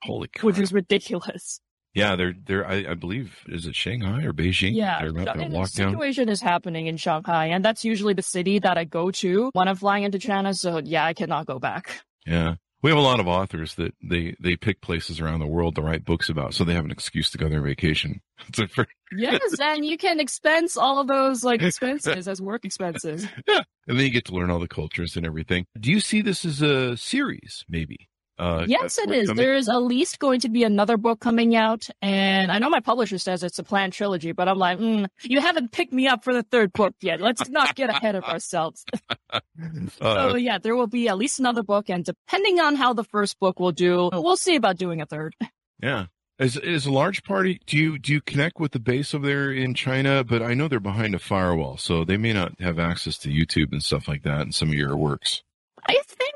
holy 0.03 0.27
crap! 0.29 0.45
which 0.45 0.59
is 0.59 0.71
ridiculous. 0.71 1.59
Yeah, 1.95 2.15
they're 2.17 2.33
they're. 2.45 2.67
I, 2.67 2.85
I 2.91 2.93
believe 2.93 3.37
is 3.47 3.65
it 3.65 3.75
Shanghai 3.75 4.23
or 4.23 4.33
Beijing? 4.33 4.75
Yeah, 4.75 4.99
they're 4.99 5.09
about 5.09 5.37
to 5.37 5.45
lock 5.47 5.71
down. 5.71 5.91
situation 5.91 6.29
is 6.29 6.41
happening 6.41 6.87
in 6.87 6.97
Shanghai, 6.97 7.47
and 7.47 7.63
that's 7.63 7.83
usually 7.85 8.13
the 8.13 8.21
city 8.21 8.59
that 8.59 8.77
I 8.77 8.83
go 8.83 9.11
to 9.11 9.49
when 9.53 9.67
I'm 9.67 9.77
flying 9.77 10.03
into 10.03 10.19
China. 10.19 10.53
So 10.53 10.81
yeah, 10.83 11.05
I 11.05 11.13
cannot 11.13 11.45
go 11.45 11.57
back. 11.57 12.03
Yeah, 12.25 12.55
we 12.81 12.89
have 12.91 12.97
a 12.97 13.01
lot 13.01 13.19
of 13.21 13.27
authors 13.27 13.75
that 13.75 13.93
they 14.03 14.35
they 14.41 14.55
pick 14.57 14.81
places 14.81 15.19
around 15.21 15.39
the 15.39 15.47
world 15.47 15.75
to 15.75 15.81
write 15.81 16.03
books 16.03 16.27
about, 16.27 16.53
so 16.53 16.63
they 16.65 16.73
have 16.73 16.83
an 16.85 16.91
excuse 16.91 17.29
to 17.31 17.37
go 17.37 17.45
on 17.45 17.51
their 17.51 17.61
vacation. 17.61 18.21
It's 18.49 18.59
a 18.59 18.65
very- 18.67 18.87
Yes, 19.15 19.39
and 19.61 19.85
you 19.85 19.97
can 19.97 20.19
expense 20.19 20.75
all 20.75 20.99
of 20.99 21.07
those 21.07 21.45
like 21.45 21.61
expenses 21.63 22.27
as 22.27 22.41
work 22.41 22.65
expenses. 22.65 23.25
Yeah, 23.47 23.61
and 23.87 23.97
then 23.97 24.05
you 24.05 24.11
get 24.11 24.25
to 24.25 24.33
learn 24.33 24.51
all 24.51 24.59
the 24.59 24.67
cultures 24.67 25.15
and 25.15 25.25
everything. 25.25 25.65
Do 25.79 25.89
you 25.91 26.01
see 26.01 26.21
this 26.21 26.43
as 26.43 26.61
a 26.61 26.97
series, 26.97 27.63
maybe? 27.69 28.09
Uh, 28.37 28.65
Yes, 28.67 28.97
it 28.97 29.09
is. 29.11 29.27
forthcoming? 29.27 29.35
There's 29.35 29.69
at 29.69 29.77
least 29.77 30.19
going 30.19 30.41
to 30.41 30.49
be 30.49 30.63
another 30.63 30.97
book 30.97 31.19
coming 31.19 31.55
out, 31.55 31.87
and 32.01 32.51
I 32.51 32.59
know 32.59 32.69
my 32.69 32.81
publisher 32.81 33.17
says 33.17 33.43
it's 33.43 33.59
a 33.59 33.63
planned 33.63 33.93
trilogy, 33.93 34.31
but 34.33 34.47
I'm 34.49 34.57
like, 34.57 34.79
mm, 34.79 35.07
you 35.23 35.39
haven't 35.39 35.71
picked 35.71 35.93
me 35.93 36.07
up 36.07 36.23
for 36.23 36.33
the 36.33 36.43
third 36.43 36.73
book 36.73 36.93
yet. 37.01 37.21
Let's 37.21 37.49
not 37.49 37.75
get 37.75 37.89
ahead 37.89 38.15
of 38.15 38.23
ourselves. 38.25 38.85
Uh, 40.01 40.31
so 40.31 40.35
yeah, 40.35 40.57
there 40.57 40.75
will 40.75 40.87
be 40.87 41.07
at 41.09 41.17
least 41.17 41.39
another 41.39 41.63
book, 41.63 41.89
and 41.89 42.03
depending 42.03 42.59
on 42.59 42.75
how 42.75 42.93
the 42.93 43.03
first 43.03 43.39
book 43.39 43.59
will 43.59 43.71
do, 43.71 44.09
we'll 44.13 44.37
see 44.37 44.55
about 44.55 44.77
doing 44.77 45.01
a 45.01 45.05
third. 45.05 45.35
Yeah. 45.81 46.05
Is 46.39 46.55
is 46.57 46.85
a 46.85 46.91
large 46.91 47.23
party? 47.23 47.59
Do 47.65 47.77
you 47.77 47.99
do 47.99 48.11
you 48.13 48.21
connect 48.21 48.59
with 48.59 48.71
the 48.71 48.79
base 48.79 49.13
over 49.13 49.25
there 49.25 49.51
in 49.51 49.73
China? 49.73 50.23
But 50.23 50.41
I 50.41 50.53
know 50.53 50.67
they're 50.67 50.79
behind 50.79 51.15
a 51.15 51.19
firewall, 51.19 51.77
so 51.77 52.03
they 52.05 52.17
may 52.17 52.31
not 52.33 52.59
have 52.59 52.79
access 52.79 53.17
to 53.19 53.29
YouTube 53.29 53.71
and 53.73 53.81
stuff 53.83 54.07
like 54.07 54.23
that. 54.23 54.41
And 54.41 54.55
some 54.55 54.69
of 54.69 54.75
your 54.75 54.95
works. 54.97 55.43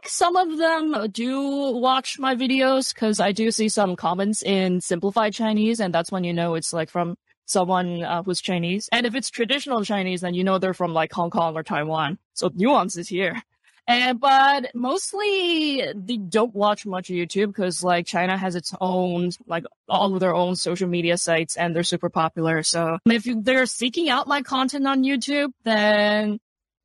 I 0.10 0.12
some 0.12 0.36
of 0.36 0.58
them 0.58 1.12
do 1.12 1.40
watch 1.78 2.20
my 2.20 2.36
videos 2.36 2.94
because 2.94 3.20
I 3.20 3.32
do 3.32 3.52
see 3.52 3.70
some 3.70 3.96
comments 3.96 4.42
in 4.42 4.82
simplified 4.82 5.34
Chinese, 5.34 5.80
and 5.80 5.94
that's 5.94 6.12
when 6.12 6.24
you 6.24 6.34
know 6.34 6.56
it's 6.56 6.74
like 6.74 6.90
from 6.90 7.16
someone 7.46 8.04
uh, 8.04 8.24
who's 8.24 8.42
Chinese. 8.42 8.90
And 8.92 9.06
if 9.06 9.16
it's 9.16 9.30
traditional 9.30 9.84
Chinese, 9.84 10.22
then 10.22 10.34
you 10.34 10.44
know 10.44 10.58
they're 10.58 10.74
from 10.74 10.94
like 10.94 11.14
Hong 11.14 11.30
Kong 11.30 11.56
or 11.56 11.64
Taiwan. 11.64 12.18
So 12.34 12.50
nuance 12.56 12.98
is 12.98 13.08
here. 13.08 13.42
And 13.88 14.20
but 14.20 14.70
mostly 14.76 15.84
they 15.96 16.18
don't 16.18 16.54
watch 16.54 16.86
much 16.86 17.08
YouTube 17.08 17.48
because 17.48 17.84
like 17.84 18.06
China 18.06 18.38
has 18.38 18.56
its 18.56 18.74
own 18.80 19.32
like 19.48 19.64
all 19.88 20.14
of 20.14 20.20
their 20.20 20.36
own 20.36 20.56
social 20.56 20.88
media 20.88 21.18
sites 21.18 21.58
and 21.58 21.76
they're 21.76 21.84
super 21.84 22.10
popular. 22.10 22.62
So 22.62 23.00
if 23.08 23.26
you, 23.26 23.42
they're 23.42 23.66
seeking 23.66 24.10
out 24.10 24.28
my 24.28 24.44
content 24.44 24.86
on 24.86 25.04
YouTube, 25.04 25.52
then 25.64 26.40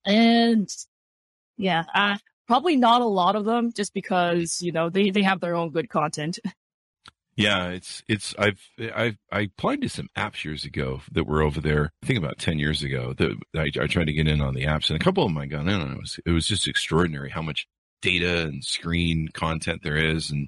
and 0.06 0.68
yeah, 1.58 1.84
uh, 1.94 2.16
probably 2.46 2.76
not 2.76 3.00
a 3.02 3.06
lot 3.06 3.36
of 3.36 3.44
them 3.44 3.72
just 3.72 3.94
because 3.94 4.60
you 4.62 4.72
know 4.72 4.90
they 4.90 5.10
they 5.10 5.22
have 5.22 5.40
their 5.40 5.54
own 5.56 5.70
good 5.70 5.88
content. 5.88 6.38
Yeah, 7.36 7.70
it's 7.70 8.00
it's 8.06 8.32
I've 8.38 8.60
I've 8.94 9.16
I 9.32 9.40
applied 9.40 9.80
to 9.80 9.88
some 9.88 10.08
apps 10.16 10.44
years 10.44 10.64
ago 10.64 11.00
that 11.10 11.24
were 11.24 11.42
over 11.42 11.60
there. 11.60 11.90
I 12.00 12.06
think 12.06 12.16
about 12.16 12.38
ten 12.38 12.60
years 12.60 12.84
ago 12.84 13.12
that 13.14 13.36
I, 13.56 13.72
I 13.82 13.88
tried 13.88 14.04
to 14.04 14.12
get 14.12 14.28
in 14.28 14.40
on 14.40 14.54
the 14.54 14.66
apps, 14.66 14.88
and 14.88 15.00
a 15.00 15.02
couple 15.02 15.24
of 15.24 15.30
them 15.30 15.38
I 15.38 15.46
got 15.46 15.62
in 15.62 15.70
on. 15.70 15.90
It 15.94 15.98
was 15.98 16.20
it 16.24 16.30
was 16.30 16.46
just 16.46 16.68
extraordinary 16.68 17.30
how 17.30 17.42
much 17.42 17.66
data 18.02 18.42
and 18.44 18.62
screen 18.62 19.30
content 19.34 19.82
there 19.82 19.96
is, 19.96 20.30
and 20.30 20.46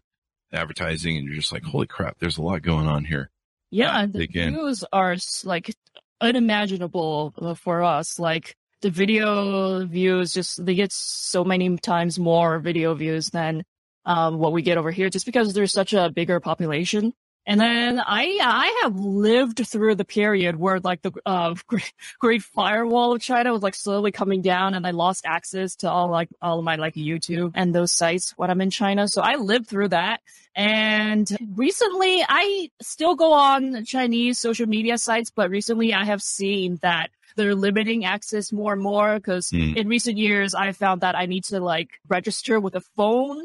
advertising, 0.52 1.16
and 1.16 1.26
you're 1.26 1.34
just 1.34 1.50
like, 1.50 1.64
holy 1.64 1.88
crap, 1.88 2.20
there's 2.20 2.38
a 2.38 2.42
lot 2.42 2.62
going 2.62 2.86
on 2.86 3.04
here. 3.04 3.30
Yeah, 3.72 4.02
Uh, 4.02 4.06
the 4.06 4.26
views 4.28 4.84
are 4.92 5.16
like 5.42 5.74
unimaginable 6.20 7.34
uh, 7.38 7.54
for 7.54 7.82
us. 7.82 8.18
Like 8.20 8.54
the 8.82 8.90
video 8.90 9.86
views, 9.86 10.32
just 10.32 10.64
they 10.64 10.74
get 10.74 10.92
so 10.92 11.44
many 11.44 11.76
times 11.78 12.18
more 12.18 12.58
video 12.58 12.94
views 12.94 13.30
than 13.30 13.64
um, 14.04 14.38
what 14.38 14.52
we 14.52 14.62
get 14.62 14.78
over 14.78 14.90
here, 14.90 15.10
just 15.10 15.26
because 15.26 15.52
there's 15.54 15.72
such 15.72 15.92
a 15.92 16.10
bigger 16.10 16.40
population. 16.40 17.12
And 17.48 17.60
then 17.60 18.00
I 18.00 18.38
I 18.42 18.80
have 18.82 18.98
lived 18.98 19.64
through 19.64 19.94
the 19.94 20.04
period 20.04 20.56
where 20.56 20.80
like 20.80 21.02
the 21.02 21.12
uh, 21.24 21.54
great, 21.68 21.92
great 22.18 22.42
firewall 22.42 23.14
of 23.14 23.22
China 23.22 23.52
was 23.52 23.62
like 23.62 23.76
slowly 23.76 24.10
coming 24.10 24.42
down, 24.42 24.74
and 24.74 24.84
I 24.84 24.90
lost 24.90 25.24
access 25.24 25.76
to 25.76 25.90
all 25.90 26.10
like 26.10 26.28
all 26.42 26.58
of 26.58 26.64
my 26.64 26.74
like 26.74 26.94
YouTube 26.94 27.52
and 27.54 27.72
those 27.72 27.92
sites 27.92 28.34
when 28.36 28.50
I'm 28.50 28.60
in 28.60 28.70
China. 28.70 29.06
So 29.06 29.22
I 29.22 29.36
lived 29.36 29.68
through 29.68 29.88
that. 29.88 30.20
And 30.56 31.30
recently, 31.54 32.24
I 32.26 32.70
still 32.82 33.14
go 33.14 33.32
on 33.32 33.84
Chinese 33.84 34.38
social 34.38 34.66
media 34.66 34.98
sites, 34.98 35.30
but 35.30 35.50
recently 35.50 35.94
I 35.94 36.04
have 36.04 36.22
seen 36.22 36.78
that 36.82 37.10
they're 37.36 37.54
limiting 37.54 38.04
access 38.04 38.52
more 38.52 38.72
and 38.72 38.82
more 38.82 39.16
because 39.16 39.50
Hmm. 39.50 39.74
in 39.76 39.88
recent 39.88 40.18
years 40.18 40.54
I 40.54 40.72
found 40.72 41.00
that 41.02 41.14
I 41.16 41.26
need 41.26 41.44
to 41.44 41.60
like 41.60 41.90
register 42.08 42.58
with 42.60 42.74
a 42.74 42.80
phone 42.96 43.44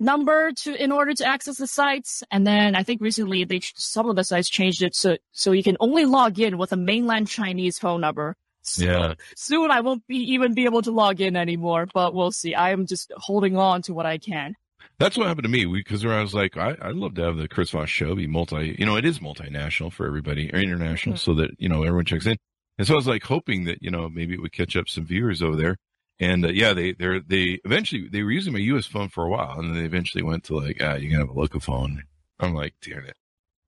number 0.00 0.52
to 0.52 0.82
in 0.82 0.90
order 0.92 1.14
to 1.14 1.24
access 1.26 1.58
the 1.58 1.66
sites. 1.66 2.22
And 2.30 2.46
then 2.46 2.74
I 2.74 2.82
think 2.82 3.00
recently 3.00 3.44
they 3.44 3.60
some 3.74 4.08
of 4.08 4.16
the 4.16 4.24
sites 4.24 4.48
changed 4.48 4.82
it 4.82 4.94
so 4.94 5.16
so 5.32 5.52
you 5.52 5.62
can 5.62 5.76
only 5.80 6.04
log 6.04 6.38
in 6.40 6.58
with 6.58 6.72
a 6.72 6.76
mainland 6.76 7.28
Chinese 7.28 7.78
phone 7.78 8.00
number. 8.00 8.34
So 8.66 8.84
Yeah. 8.86 9.14
soon 9.36 9.70
I 9.70 9.80
won't 9.82 10.06
be 10.06 10.16
even 10.16 10.54
be 10.54 10.64
able 10.64 10.80
to 10.82 10.90
log 10.90 11.20
in 11.20 11.36
anymore, 11.36 11.86
but 11.92 12.14
we'll 12.14 12.32
see. 12.32 12.54
I 12.54 12.70
am 12.70 12.86
just 12.86 13.12
holding 13.16 13.58
on 13.58 13.82
to 13.82 13.92
what 13.92 14.06
I 14.06 14.16
can. 14.16 14.54
That's 14.98 15.18
what 15.18 15.26
happened 15.26 15.42
to 15.44 15.50
me 15.50 15.66
because 15.66 16.02
where 16.02 16.14
I 16.18 16.22
was 16.22 16.32
like, 16.32 16.56
I, 16.56 16.74
I'd 16.80 16.94
love 16.94 17.14
to 17.16 17.22
have 17.24 17.36
the 17.36 17.46
Chris 17.46 17.70
Voss 17.72 17.90
show 17.90 18.14
be 18.14 18.26
multi, 18.26 18.74
you 18.78 18.86
know, 18.86 18.96
it 18.96 19.04
is 19.04 19.18
multinational 19.18 19.92
for 19.92 20.06
everybody 20.06 20.50
or 20.50 20.58
international 20.60 21.16
Mhm. 21.16 21.18
so 21.18 21.34
that, 21.34 21.50
you 21.58 21.68
know, 21.68 21.82
everyone 21.82 22.06
checks 22.06 22.24
in. 22.26 22.38
And 22.78 22.86
so 22.86 22.94
I 22.94 22.96
was 22.96 23.06
like 23.06 23.22
hoping 23.24 23.64
that, 23.64 23.82
you 23.82 23.90
know, 23.90 24.08
maybe 24.08 24.34
it 24.34 24.42
would 24.42 24.52
catch 24.52 24.76
up 24.76 24.88
some 24.88 25.06
viewers 25.06 25.42
over 25.42 25.56
there. 25.56 25.76
And 26.20 26.44
uh, 26.44 26.48
yeah, 26.48 26.72
they, 26.72 26.92
they're, 26.92 27.20
they 27.20 27.60
eventually, 27.64 28.08
they 28.08 28.22
were 28.22 28.30
using 28.30 28.52
my 28.52 28.58
US 28.60 28.86
phone 28.86 29.08
for 29.08 29.24
a 29.24 29.28
while 29.28 29.58
and 29.58 29.70
then 29.70 29.78
they 29.78 29.86
eventually 29.86 30.22
went 30.22 30.44
to 30.44 30.56
like, 30.56 30.78
ah, 30.80 30.94
you 30.94 31.10
can 31.10 31.18
have 31.18 31.28
a 31.28 31.38
local 31.38 31.60
phone. 31.60 32.04
I'm 32.40 32.54
like, 32.54 32.74
damn 32.82 33.04
it. 33.04 33.16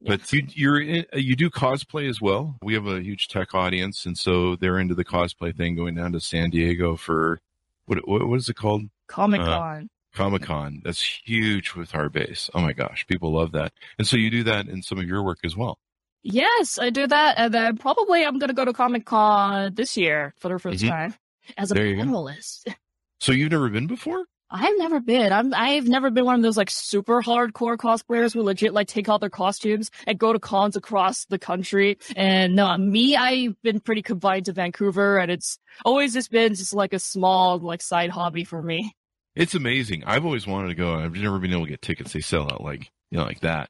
But 0.02 0.32
you, 0.32 0.46
you're 0.50 0.80
in, 0.80 1.06
uh, 1.12 1.18
you 1.18 1.36
do 1.36 1.50
cosplay 1.50 2.08
as 2.08 2.20
well. 2.20 2.58
We 2.62 2.75
have 2.75 2.86
a 2.86 3.00
huge 3.00 3.28
tech 3.28 3.54
audience. 3.54 4.04
And 4.06 4.16
so 4.16 4.56
they're 4.56 4.78
into 4.78 4.94
the 4.94 5.04
cosplay 5.04 5.56
thing 5.56 5.75
going 5.75 5.94
down 5.94 6.12
to 6.12 6.20
San 6.20 6.50
Diego 6.50 6.96
for 6.96 7.40
what, 7.86 8.06
what, 8.06 8.28
what 8.28 8.38
is 8.38 8.48
it 8.48 8.56
called? 8.56 8.82
Comic 9.08 9.40
Con. 9.40 9.88
Comic 10.14 10.42
Con. 10.42 10.82
That's 10.84 11.20
huge 11.25 11.75
with 11.75 11.94
our 11.94 12.08
base. 12.08 12.50
Oh 12.54 12.60
my 12.60 12.72
gosh, 12.72 13.06
people 13.06 13.32
love 13.32 13.52
that. 13.52 13.72
And 13.98 14.06
so 14.06 14.16
you 14.16 14.30
do 14.30 14.44
that 14.44 14.66
in 14.66 14.82
some 14.82 14.98
of 14.98 15.06
your 15.06 15.22
work 15.22 15.38
as 15.44 15.56
well. 15.56 15.78
Yes, 16.23 16.78
I 16.78 16.90
do 16.90 17.06
that, 17.06 17.35
and 17.38 17.52
then 17.54 17.76
probably 17.76 18.25
I'm 18.25 18.38
gonna 18.38 18.52
go 18.54 18.64
to 18.64 18.73
Comic 18.73 19.04
Con 19.04 19.75
this 19.75 19.96
year 19.96 20.35
for 20.38 20.49
the 20.49 20.58
1st 20.58 20.85
Mhm. 20.85 20.88
time 20.88 21.14
as 21.56 21.70
a 21.70 21.75
There 21.75 21.87
you 21.87 21.96
panelist. 21.96 22.66
So 23.20 23.32
you've 23.32 23.50
never 23.50 23.70
been 23.70 23.87
before? 23.87 24.25
I've 24.50 24.76
never 24.78 25.00
been. 25.00 25.32
I'm. 25.32 25.52
I've 25.54 25.88
never 25.88 26.11
been 26.11 26.25
one 26.26 26.35
of 26.37 26.42
those 26.42 26.56
like 26.58 26.70
super 26.70 27.23
hardcore 27.23 27.76
cosplayers 27.78 28.35
who 28.35 28.42
legit 28.42 28.75
like 28.75 28.87
take 28.88 29.08
out 29.08 29.20
their 29.20 29.30
costumes 29.30 29.90
and 30.06 30.18
go 30.18 30.32
to 30.35 30.38
cons 30.38 30.76
across 30.76 31.25
the 31.25 31.38
country. 31.38 31.96
And 32.14 32.54
no, 32.54 32.76
me, 32.76 33.16
I've 33.16 33.61
been 33.62 33.80
pretty 33.80 34.02
confined 34.02 34.44
to 34.46 34.52
Vancouver, 34.52 35.18
and 35.18 35.32
it's 35.32 35.58
always 35.85 36.12
just 36.12 36.30
been 36.30 36.54
just 36.54 36.75
like 36.75 36.92
a 36.92 36.99
small 36.99 37.58
like 37.58 37.80
side 37.80 38.11
hobby 38.11 38.44
for 38.44 38.62
me. 38.62 38.94
It's 39.35 39.54
amazing. 39.54 40.04
I've 40.04 40.25
always 40.26 40.46
wanted 40.46 40.68
to 40.68 40.75
go. 40.75 40.94
I've 40.94 41.14
never 41.14 41.38
been 41.38 41.52
able 41.52 41.64
to 41.64 41.70
get 41.70 41.82
tickets. 41.82 42.12
They 42.12 42.20
sell 42.20 42.44
out 42.44 42.62
like, 42.62 42.90
you 43.11 43.18
know, 43.18 43.25
like 43.25 43.40
that. 43.40 43.68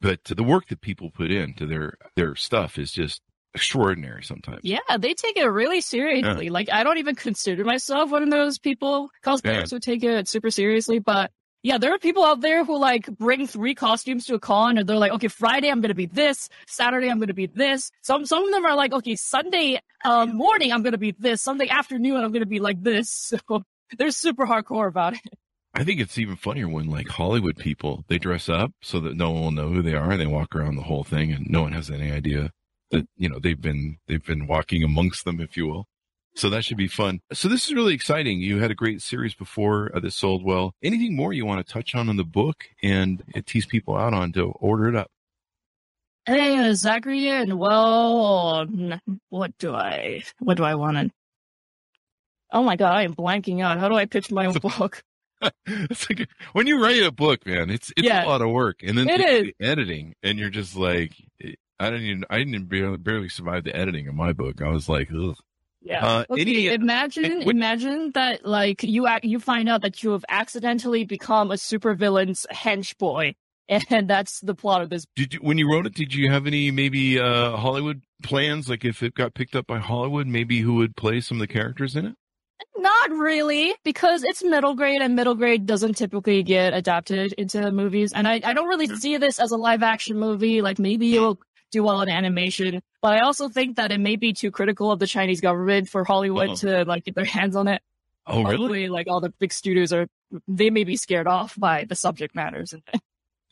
But 0.00 0.24
the 0.24 0.42
work 0.42 0.68
that 0.68 0.80
people 0.80 1.10
put 1.10 1.30
into 1.30 1.66
their 1.66 1.94
their 2.16 2.34
stuff 2.34 2.78
is 2.78 2.92
just 2.92 3.22
extraordinary 3.54 4.22
sometimes. 4.22 4.60
Yeah, 4.62 4.78
they 4.98 5.14
take 5.14 5.36
it 5.36 5.44
really 5.44 5.80
seriously. 5.80 6.46
Yeah. 6.46 6.52
Like 6.52 6.70
I 6.70 6.84
don't 6.84 6.98
even 6.98 7.14
consider 7.14 7.64
myself 7.64 8.10
one 8.10 8.22
of 8.22 8.30
those 8.30 8.58
people 8.58 9.10
cosplayers 9.24 9.70
yeah. 9.70 9.76
who 9.76 9.80
take 9.80 10.04
it 10.04 10.28
super 10.28 10.50
seriously, 10.50 10.98
but 10.98 11.30
yeah, 11.62 11.76
there 11.76 11.92
are 11.92 11.98
people 11.98 12.24
out 12.24 12.40
there 12.40 12.64
who 12.64 12.78
like 12.78 13.06
bring 13.18 13.46
three 13.46 13.74
costumes 13.74 14.24
to 14.26 14.34
a 14.34 14.38
con 14.38 14.78
and 14.78 14.88
they're 14.88 14.96
like, 14.96 15.12
okay, 15.12 15.28
Friday 15.28 15.68
I'm 15.68 15.80
gonna 15.80 15.94
be 15.94 16.06
this, 16.06 16.48
Saturday 16.66 17.08
I'm 17.08 17.20
gonna 17.20 17.34
be 17.34 17.46
this. 17.46 17.90
Some 18.02 18.24
some 18.24 18.44
of 18.44 18.50
them 18.50 18.64
are 18.64 18.74
like, 18.74 18.92
okay, 18.92 19.16
Sunday 19.16 19.80
um, 20.04 20.36
morning 20.36 20.72
I'm 20.72 20.82
gonna 20.82 20.98
be 20.98 21.14
this, 21.18 21.42
Sunday 21.42 21.68
afternoon 21.68 22.22
I'm 22.24 22.32
gonna 22.32 22.46
be 22.46 22.60
like 22.60 22.82
this. 22.82 23.34
So 23.50 23.64
they're 23.98 24.12
super 24.12 24.46
hardcore 24.46 24.86
about 24.86 25.14
it. 25.14 25.20
I 25.72 25.84
think 25.84 26.00
it's 26.00 26.18
even 26.18 26.36
funnier 26.36 26.68
when 26.68 26.86
like 26.86 27.08
Hollywood 27.08 27.56
people 27.56 28.04
they 28.08 28.18
dress 28.18 28.48
up 28.48 28.72
so 28.82 28.98
that 29.00 29.16
no 29.16 29.30
one 29.30 29.42
will 29.42 29.50
know 29.52 29.68
who 29.68 29.82
they 29.82 29.94
are. 29.94 30.10
And 30.10 30.20
they 30.20 30.26
walk 30.26 30.54
around 30.54 30.76
the 30.76 30.82
whole 30.82 31.04
thing 31.04 31.32
and 31.32 31.48
no 31.48 31.62
one 31.62 31.72
has 31.72 31.90
any 31.90 32.10
idea 32.10 32.50
that 32.90 33.06
you 33.16 33.28
know 33.28 33.38
they've 33.38 33.60
been 33.60 33.98
they've 34.08 34.24
been 34.24 34.46
walking 34.46 34.82
amongst 34.82 35.24
them, 35.24 35.40
if 35.40 35.56
you 35.56 35.66
will. 35.66 35.86
So 36.34 36.48
that 36.50 36.64
should 36.64 36.76
be 36.76 36.88
fun. 36.88 37.20
So 37.32 37.48
this 37.48 37.66
is 37.66 37.74
really 37.74 37.94
exciting. 37.94 38.40
You 38.40 38.58
had 38.60 38.70
a 38.70 38.74
great 38.74 39.02
series 39.02 39.34
before 39.34 39.90
uh, 39.94 40.00
that 40.00 40.12
sold 40.12 40.44
well. 40.44 40.72
Anything 40.82 41.16
more 41.16 41.32
you 41.32 41.44
want 41.44 41.64
to 41.64 41.72
touch 41.72 41.94
on 41.94 42.08
in 42.08 42.16
the 42.16 42.24
book 42.24 42.64
and 42.82 43.22
tease 43.46 43.66
people 43.66 43.96
out 43.96 44.14
on 44.14 44.32
to 44.32 44.52
order 44.52 44.88
it 44.88 44.94
up? 44.94 45.10
Hey, 46.26 46.72
Zachary, 46.74 47.28
and 47.28 47.58
well, 47.58 48.66
what 49.30 49.58
do 49.58 49.74
I, 49.74 50.22
what 50.38 50.56
do 50.56 50.64
I 50.64 50.74
want 50.76 50.98
to? 50.98 51.10
Oh 52.52 52.62
my 52.62 52.76
god, 52.76 52.94
I 52.94 53.02
am 53.02 53.14
blanking 53.14 53.62
out. 53.62 53.78
How 53.78 53.88
do 53.88 53.94
I 53.94 54.04
pitch 54.04 54.30
my 54.30 54.46
own 54.46 54.54
book? 54.78 55.02
it's 55.66 56.08
like 56.08 56.28
when 56.52 56.66
you 56.66 56.82
write 56.82 57.02
a 57.02 57.12
book, 57.12 57.46
man, 57.46 57.70
it's 57.70 57.92
it's 57.96 58.06
yeah, 58.06 58.24
a 58.24 58.28
lot 58.28 58.42
of 58.42 58.50
work, 58.50 58.80
and 58.82 58.98
then 58.98 59.08
it 59.08 59.20
is. 59.20 59.42
The 59.58 59.64
editing, 59.64 60.14
and 60.22 60.38
you're 60.38 60.50
just 60.50 60.76
like, 60.76 61.12
I 61.78 61.90
didn't 61.90 62.06
even, 62.06 62.24
I 62.28 62.38
didn't 62.38 62.66
barely, 62.66 62.98
barely 62.98 63.28
survive 63.28 63.64
the 63.64 63.74
editing 63.74 64.08
of 64.08 64.14
my 64.14 64.32
book. 64.32 64.60
I 64.62 64.68
was 64.68 64.88
like, 64.88 65.08
ugh. 65.12 65.36
Yeah. 65.82 66.06
Uh, 66.06 66.24
okay, 66.28 66.40
any, 66.42 66.66
imagine, 66.68 67.42
imagine 67.42 68.10
that 68.12 68.44
like 68.44 68.82
you 68.82 69.08
you 69.22 69.40
find 69.40 69.66
out 69.66 69.80
that 69.82 70.02
you 70.02 70.10
have 70.10 70.26
accidentally 70.28 71.04
become 71.04 71.50
a 71.50 71.54
supervillain's 71.54 72.46
hench 72.52 72.98
boy, 72.98 73.34
and 73.68 74.08
that's 74.08 74.40
the 74.40 74.54
plot 74.54 74.82
of 74.82 74.90
this. 74.90 75.06
Did 75.16 75.34
you, 75.34 75.40
when 75.40 75.56
you 75.56 75.72
wrote 75.72 75.86
it, 75.86 75.94
did 75.94 76.12
you 76.14 76.30
have 76.30 76.46
any 76.46 76.70
maybe 76.70 77.18
uh, 77.18 77.56
Hollywood 77.56 78.02
plans? 78.22 78.68
Like 78.68 78.84
if 78.84 79.02
it 79.02 79.14
got 79.14 79.32
picked 79.32 79.56
up 79.56 79.66
by 79.66 79.78
Hollywood, 79.78 80.26
maybe 80.26 80.60
who 80.60 80.74
would 80.74 80.96
play 80.96 81.20
some 81.20 81.38
of 81.40 81.40
the 81.40 81.52
characters 81.52 81.96
in 81.96 82.04
it? 82.04 82.14
Not 82.76 83.10
really, 83.10 83.74
because 83.84 84.22
it's 84.24 84.42
middle 84.42 84.74
grade 84.74 85.02
and 85.02 85.14
middle 85.14 85.34
grade 85.34 85.66
doesn't 85.66 85.94
typically 85.94 86.42
get 86.42 86.74
adapted 86.74 87.32
into 87.34 87.70
movies. 87.70 88.12
And 88.12 88.26
I, 88.26 88.40
I 88.44 88.52
don't 88.52 88.68
really 88.68 88.86
see 88.86 89.16
this 89.16 89.38
as 89.38 89.50
a 89.50 89.56
live 89.56 89.82
action 89.82 90.18
movie. 90.18 90.62
Like 90.62 90.78
maybe 90.78 91.14
it 91.14 91.20
will 91.20 91.38
do 91.70 91.82
well 91.82 92.00
in 92.02 92.08
animation. 92.08 92.82
But 93.02 93.14
I 93.14 93.20
also 93.20 93.48
think 93.48 93.76
that 93.76 93.92
it 93.92 94.00
may 94.00 94.16
be 94.16 94.32
too 94.32 94.50
critical 94.50 94.90
of 94.90 94.98
the 94.98 95.06
Chinese 95.06 95.40
government 95.40 95.88
for 95.88 96.04
Hollywood 96.04 96.50
Uh-oh. 96.50 96.54
to 96.56 96.84
like 96.84 97.04
get 97.04 97.14
their 97.14 97.24
hands 97.24 97.56
on 97.56 97.68
it. 97.68 97.82
Oh, 98.26 98.44
Hopefully, 98.44 98.80
really? 98.82 98.88
Like 98.88 99.08
all 99.08 99.20
the 99.20 99.30
big 99.38 99.52
studios 99.52 99.92
are, 99.92 100.06
they 100.46 100.70
may 100.70 100.84
be 100.84 100.96
scared 100.96 101.26
off 101.26 101.58
by 101.58 101.84
the 101.84 101.94
subject 101.96 102.34
matters. 102.34 102.74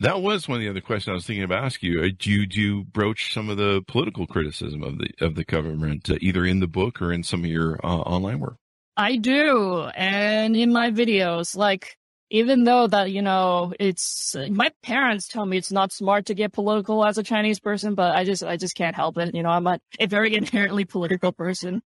That 0.01 0.23
was 0.23 0.47
one 0.47 0.59
of 0.59 0.61
the 0.61 0.69
other 0.69 0.81
questions 0.81 1.11
I 1.11 1.15
was 1.15 1.27
thinking 1.27 1.43
of 1.43 1.51
asking 1.51 1.91
you. 1.91 2.13
Do 2.13 2.31
you, 2.31 2.47
do 2.47 2.61
you 2.61 2.85
broach 2.85 3.35
some 3.35 3.51
of 3.51 3.57
the 3.57 3.83
political 3.89 4.29
criticism 4.29 4.85
of 4.85 4.99
the 4.99 5.11
of 5.21 5.35
the 5.35 5.43
government, 5.43 6.09
uh, 6.09 6.19
either 6.21 6.45
in 6.45 6.61
the 6.61 6.69
book 6.69 7.03
or 7.03 7.13
in 7.13 7.25
some 7.25 7.41
of 7.41 7.51
your 7.51 7.81
uh, 7.85 7.99
online 7.99 8.39
work? 8.39 8.59
I 8.99 9.17
do, 9.17 9.85
and 9.95 10.57
in 10.57 10.73
my 10.73 10.91
videos, 10.91 11.57
like 11.57 11.97
even 12.31 12.65
though 12.65 12.87
that 12.87 13.11
you 13.13 13.23
know 13.23 13.73
it's 13.79 14.35
my 14.51 14.71
parents 14.83 15.29
tell 15.29 15.47
me 15.47 15.57
it's 15.57 15.73
not 15.73 15.93
smart 15.93 16.27
to 16.27 16.35
get 16.35 16.53
political 16.53 17.05
as 17.05 17.17
a 17.17 17.23
chinese 17.23 17.59
person 17.59 17.95
but 17.95 18.15
i 18.15 18.23
just 18.23 18.45
i 18.45 18.55
just 18.57 18.75
can't 18.75 18.95
help 18.95 19.17
it 19.17 19.35
you 19.35 19.43
know 19.43 19.49
i'm 19.49 19.67
a, 19.67 19.81
a 19.99 20.07
very 20.07 20.35
inherently 20.41 20.85
political 20.85 21.33
person. 21.33 21.81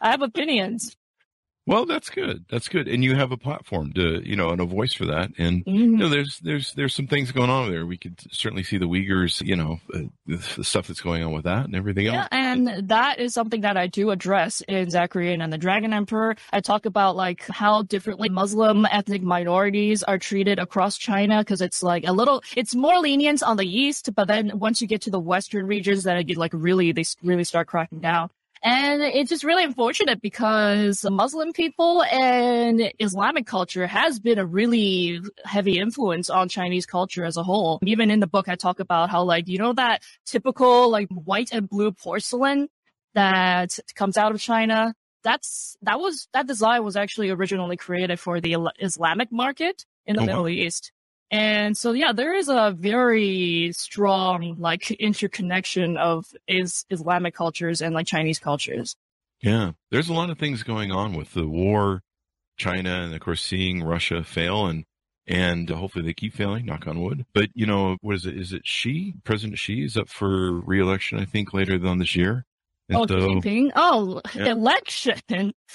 I 0.00 0.12
have 0.12 0.22
opinions 0.22 0.96
well, 1.66 1.84
that's 1.84 2.10
good. 2.10 2.44
That's 2.48 2.68
good. 2.68 2.86
And 2.86 3.02
you 3.02 3.16
have 3.16 3.32
a 3.32 3.36
platform 3.36 3.92
to, 3.94 4.22
you 4.24 4.36
know, 4.36 4.50
and 4.50 4.60
a 4.60 4.64
voice 4.64 4.92
for 4.92 5.06
that. 5.06 5.30
And, 5.36 5.64
mm-hmm. 5.64 5.76
you 5.76 5.96
know, 5.96 6.08
there's, 6.08 6.38
there's, 6.38 6.72
there's 6.74 6.94
some 6.94 7.08
things 7.08 7.32
going 7.32 7.50
on 7.50 7.70
there. 7.70 7.84
We 7.84 7.98
could 7.98 8.20
certainly 8.30 8.62
see 8.62 8.78
the 8.78 8.86
Uyghurs, 8.86 9.44
you 9.44 9.56
know, 9.56 9.80
uh, 9.92 10.02
the 10.26 10.64
stuff 10.64 10.86
that's 10.86 11.00
going 11.00 11.24
on 11.24 11.32
with 11.32 11.44
that 11.44 11.64
and 11.64 11.74
everything 11.74 12.06
yeah, 12.06 12.20
else. 12.20 12.28
And 12.30 12.88
that 12.88 13.18
is 13.18 13.34
something 13.34 13.62
that 13.62 13.76
I 13.76 13.88
do 13.88 14.10
address 14.10 14.60
in 14.68 14.90
Zachary 14.90 15.30
Ying 15.30 15.42
and 15.42 15.52
the 15.52 15.58
Dragon 15.58 15.92
Emperor. 15.92 16.36
I 16.52 16.60
talk 16.60 16.86
about 16.86 17.16
like 17.16 17.46
how 17.48 17.82
differently 17.82 18.28
Muslim 18.28 18.86
ethnic 18.86 19.22
minorities 19.22 20.04
are 20.04 20.18
treated 20.18 20.60
across 20.60 20.96
China. 20.96 21.44
Cause 21.44 21.60
it's 21.60 21.82
like 21.82 22.06
a 22.06 22.12
little, 22.12 22.44
it's 22.56 22.76
more 22.76 22.98
lenient 23.00 23.42
on 23.42 23.56
the 23.56 23.66
East, 23.66 24.14
but 24.14 24.28
then 24.28 24.52
once 24.58 24.80
you 24.80 24.86
get 24.86 25.00
to 25.02 25.10
the 25.10 25.18
Western 25.18 25.66
regions, 25.66 26.04
then 26.04 26.16
it 26.16 26.24
get 26.24 26.36
like 26.36 26.52
really, 26.54 26.92
they 26.92 27.04
really 27.22 27.44
start 27.44 27.66
cracking 27.66 27.98
down. 27.98 28.30
And 28.62 29.02
it's 29.02 29.30
just 29.30 29.44
really 29.44 29.64
unfortunate 29.64 30.20
because 30.20 31.04
Muslim 31.08 31.52
people 31.52 32.02
and 32.04 32.92
Islamic 32.98 33.46
culture 33.46 33.86
has 33.86 34.18
been 34.18 34.38
a 34.38 34.46
really 34.46 35.20
heavy 35.44 35.78
influence 35.78 36.30
on 36.30 36.48
Chinese 36.48 36.86
culture 36.86 37.24
as 37.24 37.36
a 37.36 37.42
whole. 37.42 37.78
Even 37.84 38.10
in 38.10 38.20
the 38.20 38.26
book, 38.26 38.48
I 38.48 38.54
talk 38.54 38.80
about 38.80 39.10
how 39.10 39.22
like, 39.24 39.48
you 39.48 39.58
know, 39.58 39.72
that 39.74 40.02
typical 40.24 40.90
like 40.90 41.08
white 41.08 41.50
and 41.52 41.68
blue 41.68 41.92
porcelain 41.92 42.68
that 43.14 43.78
comes 43.94 44.16
out 44.16 44.32
of 44.32 44.40
China. 44.40 44.94
That's, 45.22 45.76
that 45.82 45.98
was, 45.98 46.28
that 46.32 46.46
design 46.46 46.84
was 46.84 46.96
actually 46.96 47.30
originally 47.30 47.76
created 47.76 48.20
for 48.20 48.40
the 48.40 48.56
Islamic 48.78 49.32
market 49.32 49.84
in 50.06 50.16
the 50.16 50.22
oh, 50.22 50.26
Middle 50.26 50.42
wow. 50.42 50.48
East. 50.48 50.92
And 51.30 51.76
so, 51.76 51.92
yeah, 51.92 52.12
there 52.12 52.34
is 52.34 52.48
a 52.48 52.74
very 52.76 53.72
strong, 53.72 54.56
like, 54.58 54.90
interconnection 54.92 55.96
of 55.96 56.26
is 56.46 56.84
Islamic 56.90 57.34
cultures 57.34 57.82
and 57.82 57.94
like 57.94 58.06
Chinese 58.06 58.38
cultures. 58.38 58.96
Yeah. 59.40 59.72
There's 59.90 60.08
a 60.08 60.14
lot 60.14 60.30
of 60.30 60.38
things 60.38 60.62
going 60.62 60.92
on 60.92 61.14
with 61.14 61.34
the 61.34 61.46
war, 61.46 62.02
China, 62.56 63.02
and 63.02 63.14
of 63.14 63.20
course, 63.20 63.42
seeing 63.42 63.82
Russia 63.82 64.22
fail 64.22 64.66
and, 64.66 64.84
and 65.26 65.68
hopefully 65.68 66.04
they 66.04 66.14
keep 66.14 66.32
failing, 66.32 66.64
knock 66.64 66.86
on 66.86 67.02
wood. 67.02 67.26
But, 67.34 67.48
you 67.54 67.66
know, 67.66 67.96
what 68.00 68.14
is 68.14 68.26
it? 68.26 68.38
Is 68.38 68.52
it 68.52 68.64
Xi? 68.64 69.14
President 69.24 69.58
Xi 69.58 69.84
is 69.84 69.96
up 69.96 70.08
for 70.08 70.60
reelection, 70.60 71.18
I 71.18 71.24
think, 71.24 71.52
later 71.52 71.74
on 71.84 71.98
this 71.98 72.14
year. 72.14 72.44
And 72.88 72.98
oh, 72.98 73.06
so, 73.08 73.40
oh, 73.74 74.20
yeah. 74.32 74.52
election. 74.52 75.20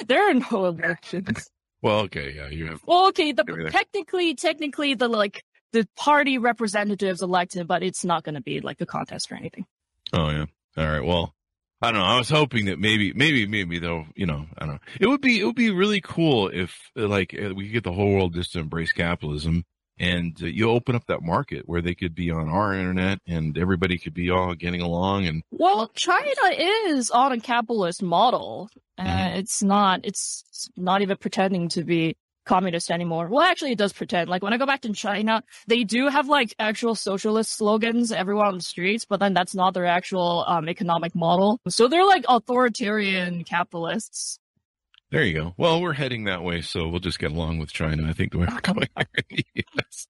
There 0.08 0.30
are 0.30 0.34
no 0.34 0.66
elections. 0.66 1.50
Well, 1.82 2.00
okay, 2.02 2.34
yeah, 2.36 2.50
you 2.50 2.68
have. 2.68 2.82
Well, 2.86 3.08
okay, 3.08 3.32
the 3.32 3.44
technically, 3.72 4.36
technically, 4.36 4.94
the 4.94 5.08
like 5.08 5.44
the 5.72 5.88
party 5.96 6.38
representatives 6.38 7.22
elected, 7.22 7.68
but 7.68 7.84
it's 7.84 8.06
not 8.06 8.24
going 8.24 8.36
to 8.36 8.42
be 8.42 8.60
like 8.60 8.82
a 8.82 8.86
contest 8.86 9.32
or 9.32 9.36
anything. 9.36 9.66
Oh 10.14 10.30
yeah. 10.30 10.46
All 10.78 10.88
right. 10.88 11.04
Well, 11.04 11.34
I 11.82 11.92
don't 11.92 12.00
know. 12.00 12.06
I 12.06 12.18
was 12.18 12.30
hoping 12.30 12.66
that 12.66 12.80
maybe, 12.80 13.14
maybe, 13.14 13.48
maybe 13.48 13.80
though, 13.80 14.06
you 14.16 14.26
know, 14.26 14.46
I 14.58 14.66
don't 14.66 14.76
know. 14.76 14.82
It 15.00 15.08
would 15.08 15.22
be, 15.22 15.40
it 15.40 15.46
would 15.46 15.56
be 15.56 15.72
really 15.72 16.02
cool 16.02 16.50
if 16.50 16.92
like 16.96 17.34
we 17.34 17.66
could 17.66 17.74
get 17.74 17.84
the 17.84 17.92
whole 17.92 18.14
world 18.14 18.34
just 18.34 18.54
to 18.54 18.60
embrace 18.60 18.92
capitalism 18.92 19.66
and 20.02 20.36
uh, 20.42 20.48
you 20.48 20.70
open 20.70 20.96
up 20.96 21.06
that 21.08 21.22
market 21.22 21.64
where 21.68 21.82
they 21.82 21.94
could 21.94 22.16
be 22.16 22.32
on 22.32 22.50
our 22.50 22.74
internet 22.74 23.20
and 23.28 23.58
everybody 23.58 23.98
could 23.98 24.14
be 24.14 24.30
all 24.30 24.56
getting 24.56 24.82
along 24.82 25.28
and 25.28 25.44
well 25.52 25.90
china 25.94 26.32
is 26.56 27.12
on 27.12 27.32
a 27.32 27.40
capitalist 27.40 28.02
model 28.02 28.70
uh, 29.02 29.10
mm-hmm. 29.10 29.38
it's 29.38 29.64
not 29.64 30.02
it's 30.04 30.70
not 30.76 31.02
even 31.02 31.18
pretending 31.18 31.70
to 31.70 31.84
be 31.84 32.16
communist 32.46 32.90
anymore 32.90 33.28
well 33.28 33.42
actually 33.42 33.72
it 33.72 33.78
does 33.78 33.94
pretend 33.94 34.28
like 34.30 34.42
when 34.42 34.52
i 34.52 34.58
go 34.58 34.66
back 34.66 34.82
to 34.82 34.92
china 34.94 35.44
they 35.68 35.84
do 35.84 36.08
have 36.08 36.28
like 36.28 36.56
actual 36.58 36.96
socialist 36.96 37.56
slogans 37.56 38.12
everywhere 38.12 38.46
on 38.46 38.56
the 38.56 38.64
streets 38.64 39.06
but 39.06 39.20
then 39.20 39.34
that's 39.34 39.54
not 39.54 39.74
their 39.74 39.86
actual 39.86 40.44
um, 40.48 40.68
economic 40.68 41.14
model 41.14 41.60
so 41.68 41.88
they're 41.88 42.06
like 42.06 42.26
authoritarian 42.28 43.44
capitalists 43.44 44.40
there 45.12 45.24
you 45.24 45.34
go. 45.34 45.54
Well, 45.58 45.82
we're 45.82 45.92
heading 45.92 46.24
that 46.24 46.42
way, 46.42 46.62
so 46.62 46.88
we'll 46.88 47.02
just 47.02 47.20
get 47.20 47.34
along 47.34 47.60
with 47.60 47.70
China. 47.74 48.08
I 48.08 48.14
think 48.14 48.32
the 48.32 48.38
way 48.38 48.48
we're 48.50 48.62
going 48.62 48.88
yes. 49.54 50.08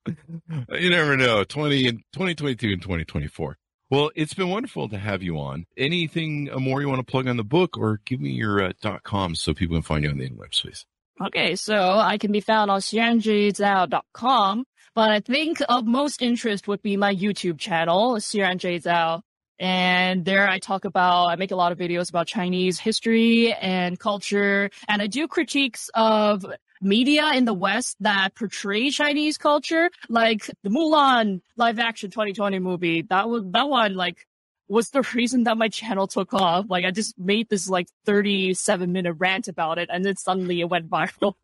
You 0.79 0.91
never 0.91 1.17
know. 1.17 1.43
20 1.43 1.87
and 1.87 1.97
2022 2.13 2.73
and 2.73 2.81
2024. 2.83 3.57
Well, 3.91 4.09
it's 4.15 4.33
been 4.33 4.49
wonderful 4.49 4.87
to 4.87 4.97
have 4.97 5.21
you 5.21 5.37
on. 5.37 5.65
Anything 5.75 6.49
more 6.57 6.81
you 6.81 6.87
want 6.87 7.05
to 7.05 7.11
plug 7.11 7.27
on 7.27 7.35
the 7.35 7.43
book 7.43 7.77
or 7.77 7.99
give 8.05 8.21
me 8.21 8.29
your 8.29 8.63
uh, 8.63 8.71
dot 8.81 9.03
com 9.03 9.35
so 9.35 9.53
people 9.53 9.75
can 9.75 9.83
find 9.83 10.05
you 10.05 10.09
on 10.09 10.17
the 10.17 10.23
internet, 10.23 10.53
please. 10.53 10.85
Okay, 11.21 11.57
so 11.57 11.75
I 11.75 12.17
can 12.17 12.31
be 12.31 12.39
found 12.39 12.71
on 12.71 12.79
xiranjayzhao.com, 12.79 14.63
but 14.95 15.09
I 15.11 15.19
think 15.19 15.61
of 15.67 15.85
most 15.85 16.21
interest 16.21 16.69
would 16.69 16.81
be 16.81 16.95
my 16.95 17.13
YouTube 17.13 17.59
channel, 17.59 18.15
Xiran 18.15 18.57
Jay 18.57 18.79
Zhao. 18.79 19.21
And 19.61 20.25
there 20.25 20.49
I 20.49 20.57
talk 20.57 20.85
about, 20.85 21.27
I 21.27 21.35
make 21.35 21.51
a 21.51 21.55
lot 21.55 21.71
of 21.71 21.77
videos 21.77 22.09
about 22.09 22.25
Chinese 22.25 22.79
history 22.79 23.53
and 23.53 23.99
culture. 23.99 24.71
And 24.87 25.03
I 25.03 25.07
do 25.07 25.27
critiques 25.27 25.91
of 25.93 26.43
media 26.81 27.31
in 27.35 27.45
the 27.45 27.53
West 27.53 27.95
that 27.99 28.33
portray 28.33 28.89
Chinese 28.89 29.37
culture, 29.37 29.91
like 30.09 30.49
the 30.63 30.71
Mulan 30.71 31.41
live 31.57 31.77
action 31.77 32.09
2020 32.09 32.57
movie. 32.57 33.03
That 33.03 33.29
was, 33.29 33.43
that 33.51 33.69
one, 33.69 33.93
like, 33.93 34.25
was 34.67 34.89
the 34.89 35.07
reason 35.13 35.43
that 35.43 35.59
my 35.59 35.69
channel 35.69 36.07
took 36.07 36.33
off. 36.33 36.65
Like, 36.67 36.83
I 36.83 36.89
just 36.89 37.19
made 37.19 37.47
this 37.47 37.69
like 37.69 37.87
37 38.07 38.91
minute 38.91 39.13
rant 39.19 39.47
about 39.47 39.77
it 39.77 39.89
and 39.93 40.03
then 40.03 40.15
suddenly 40.15 40.59
it 40.59 40.69
went 40.69 40.89
viral. 40.89 41.35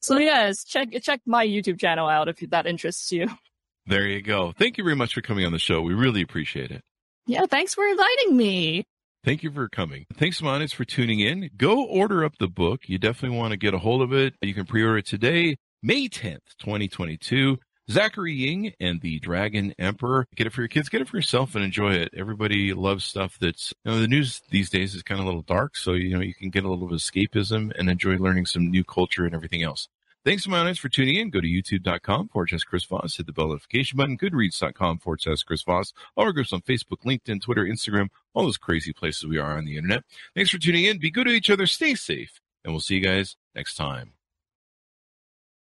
so 0.00 0.18
yes, 0.18 0.62
check, 0.62 0.90
check 1.00 1.22
my 1.24 1.46
YouTube 1.46 1.80
channel 1.80 2.06
out 2.06 2.28
if 2.28 2.36
that 2.50 2.66
interests 2.66 3.10
you. 3.12 3.28
There 3.86 4.06
you 4.06 4.20
go. 4.20 4.52
Thank 4.58 4.76
you 4.76 4.84
very 4.84 4.96
much 4.96 5.14
for 5.14 5.22
coming 5.22 5.46
on 5.46 5.52
the 5.52 5.58
show. 5.58 5.80
We 5.80 5.94
really 5.94 6.20
appreciate 6.20 6.70
it. 6.70 6.82
Yeah, 7.26 7.46
thanks 7.46 7.74
for 7.74 7.86
inviting 7.86 8.36
me. 8.36 8.84
Thank 9.24 9.42
you 9.42 9.50
for 9.50 9.68
coming. 9.68 10.06
Thanks, 10.14 10.40
Monis, 10.40 10.72
for 10.72 10.84
tuning 10.84 11.18
in. 11.18 11.50
Go 11.56 11.84
order 11.84 12.24
up 12.24 12.38
the 12.38 12.46
book. 12.46 12.82
You 12.86 12.98
definitely 12.98 13.36
want 13.36 13.50
to 13.50 13.56
get 13.56 13.74
a 13.74 13.78
hold 13.78 14.02
of 14.02 14.12
it. 14.12 14.34
You 14.40 14.54
can 14.54 14.66
pre-order 14.66 14.98
it 14.98 15.06
today, 15.06 15.56
May 15.82 16.08
10th, 16.08 16.56
2022. 16.60 17.58
Zachary 17.90 18.34
Ying 18.34 18.72
and 18.80 19.00
the 19.00 19.20
Dragon 19.20 19.72
Emperor. 19.78 20.26
Get 20.34 20.46
it 20.46 20.52
for 20.52 20.60
your 20.60 20.68
kids, 20.68 20.88
get 20.88 21.00
it 21.00 21.08
for 21.08 21.16
yourself 21.16 21.54
and 21.54 21.64
enjoy 21.64 21.92
it. 21.94 22.10
Everybody 22.16 22.74
loves 22.74 23.04
stuff 23.04 23.36
that's, 23.40 23.72
you 23.84 23.92
know, 23.92 24.00
the 24.00 24.08
news 24.08 24.42
these 24.50 24.70
days 24.70 24.94
is 24.94 25.02
kind 25.02 25.20
of 25.20 25.24
a 25.24 25.28
little 25.28 25.42
dark. 25.42 25.76
So, 25.76 25.92
you 25.92 26.14
know, 26.14 26.20
you 26.20 26.34
can 26.34 26.50
get 26.50 26.64
a 26.64 26.68
little 26.68 26.88
bit 26.88 26.94
of 26.94 27.00
escapism 27.00 27.72
and 27.78 27.88
enjoy 27.88 28.16
learning 28.16 28.46
some 28.46 28.70
new 28.70 28.82
culture 28.82 29.24
and 29.24 29.34
everything 29.34 29.62
else. 29.62 29.88
Thanks 30.26 30.42
so 30.42 30.50
much 30.50 30.80
for 30.80 30.88
tuning 30.88 31.14
in. 31.14 31.30
Go 31.30 31.40
to 31.40 31.46
youtube.com 31.46 32.30
forward 32.30 32.48
slash 32.48 32.64
Chris 32.64 32.82
Voss. 32.82 33.16
Hit 33.16 33.26
the 33.26 33.32
bell 33.32 33.46
notification 33.46 33.96
button. 33.96 34.18
Goodreads.com 34.18 34.98
forward 34.98 35.20
slash 35.20 35.44
Chris 35.44 35.62
Voss. 35.62 35.92
All 36.16 36.24
our 36.24 36.32
groups 36.32 36.52
on 36.52 36.62
Facebook, 36.62 37.04
LinkedIn, 37.04 37.42
Twitter, 37.42 37.64
Instagram, 37.64 38.08
all 38.34 38.42
those 38.42 38.58
crazy 38.58 38.92
places 38.92 39.24
we 39.24 39.38
are 39.38 39.56
on 39.56 39.66
the 39.66 39.76
internet. 39.76 40.02
Thanks 40.34 40.50
for 40.50 40.58
tuning 40.58 40.84
in. 40.84 40.98
Be 40.98 41.12
good 41.12 41.28
to 41.28 41.32
each 41.32 41.48
other. 41.48 41.68
Stay 41.68 41.94
safe. 41.94 42.40
And 42.64 42.72
we'll 42.72 42.80
see 42.80 42.96
you 42.96 43.02
guys 43.02 43.36
next 43.54 43.76
time. 43.76 44.15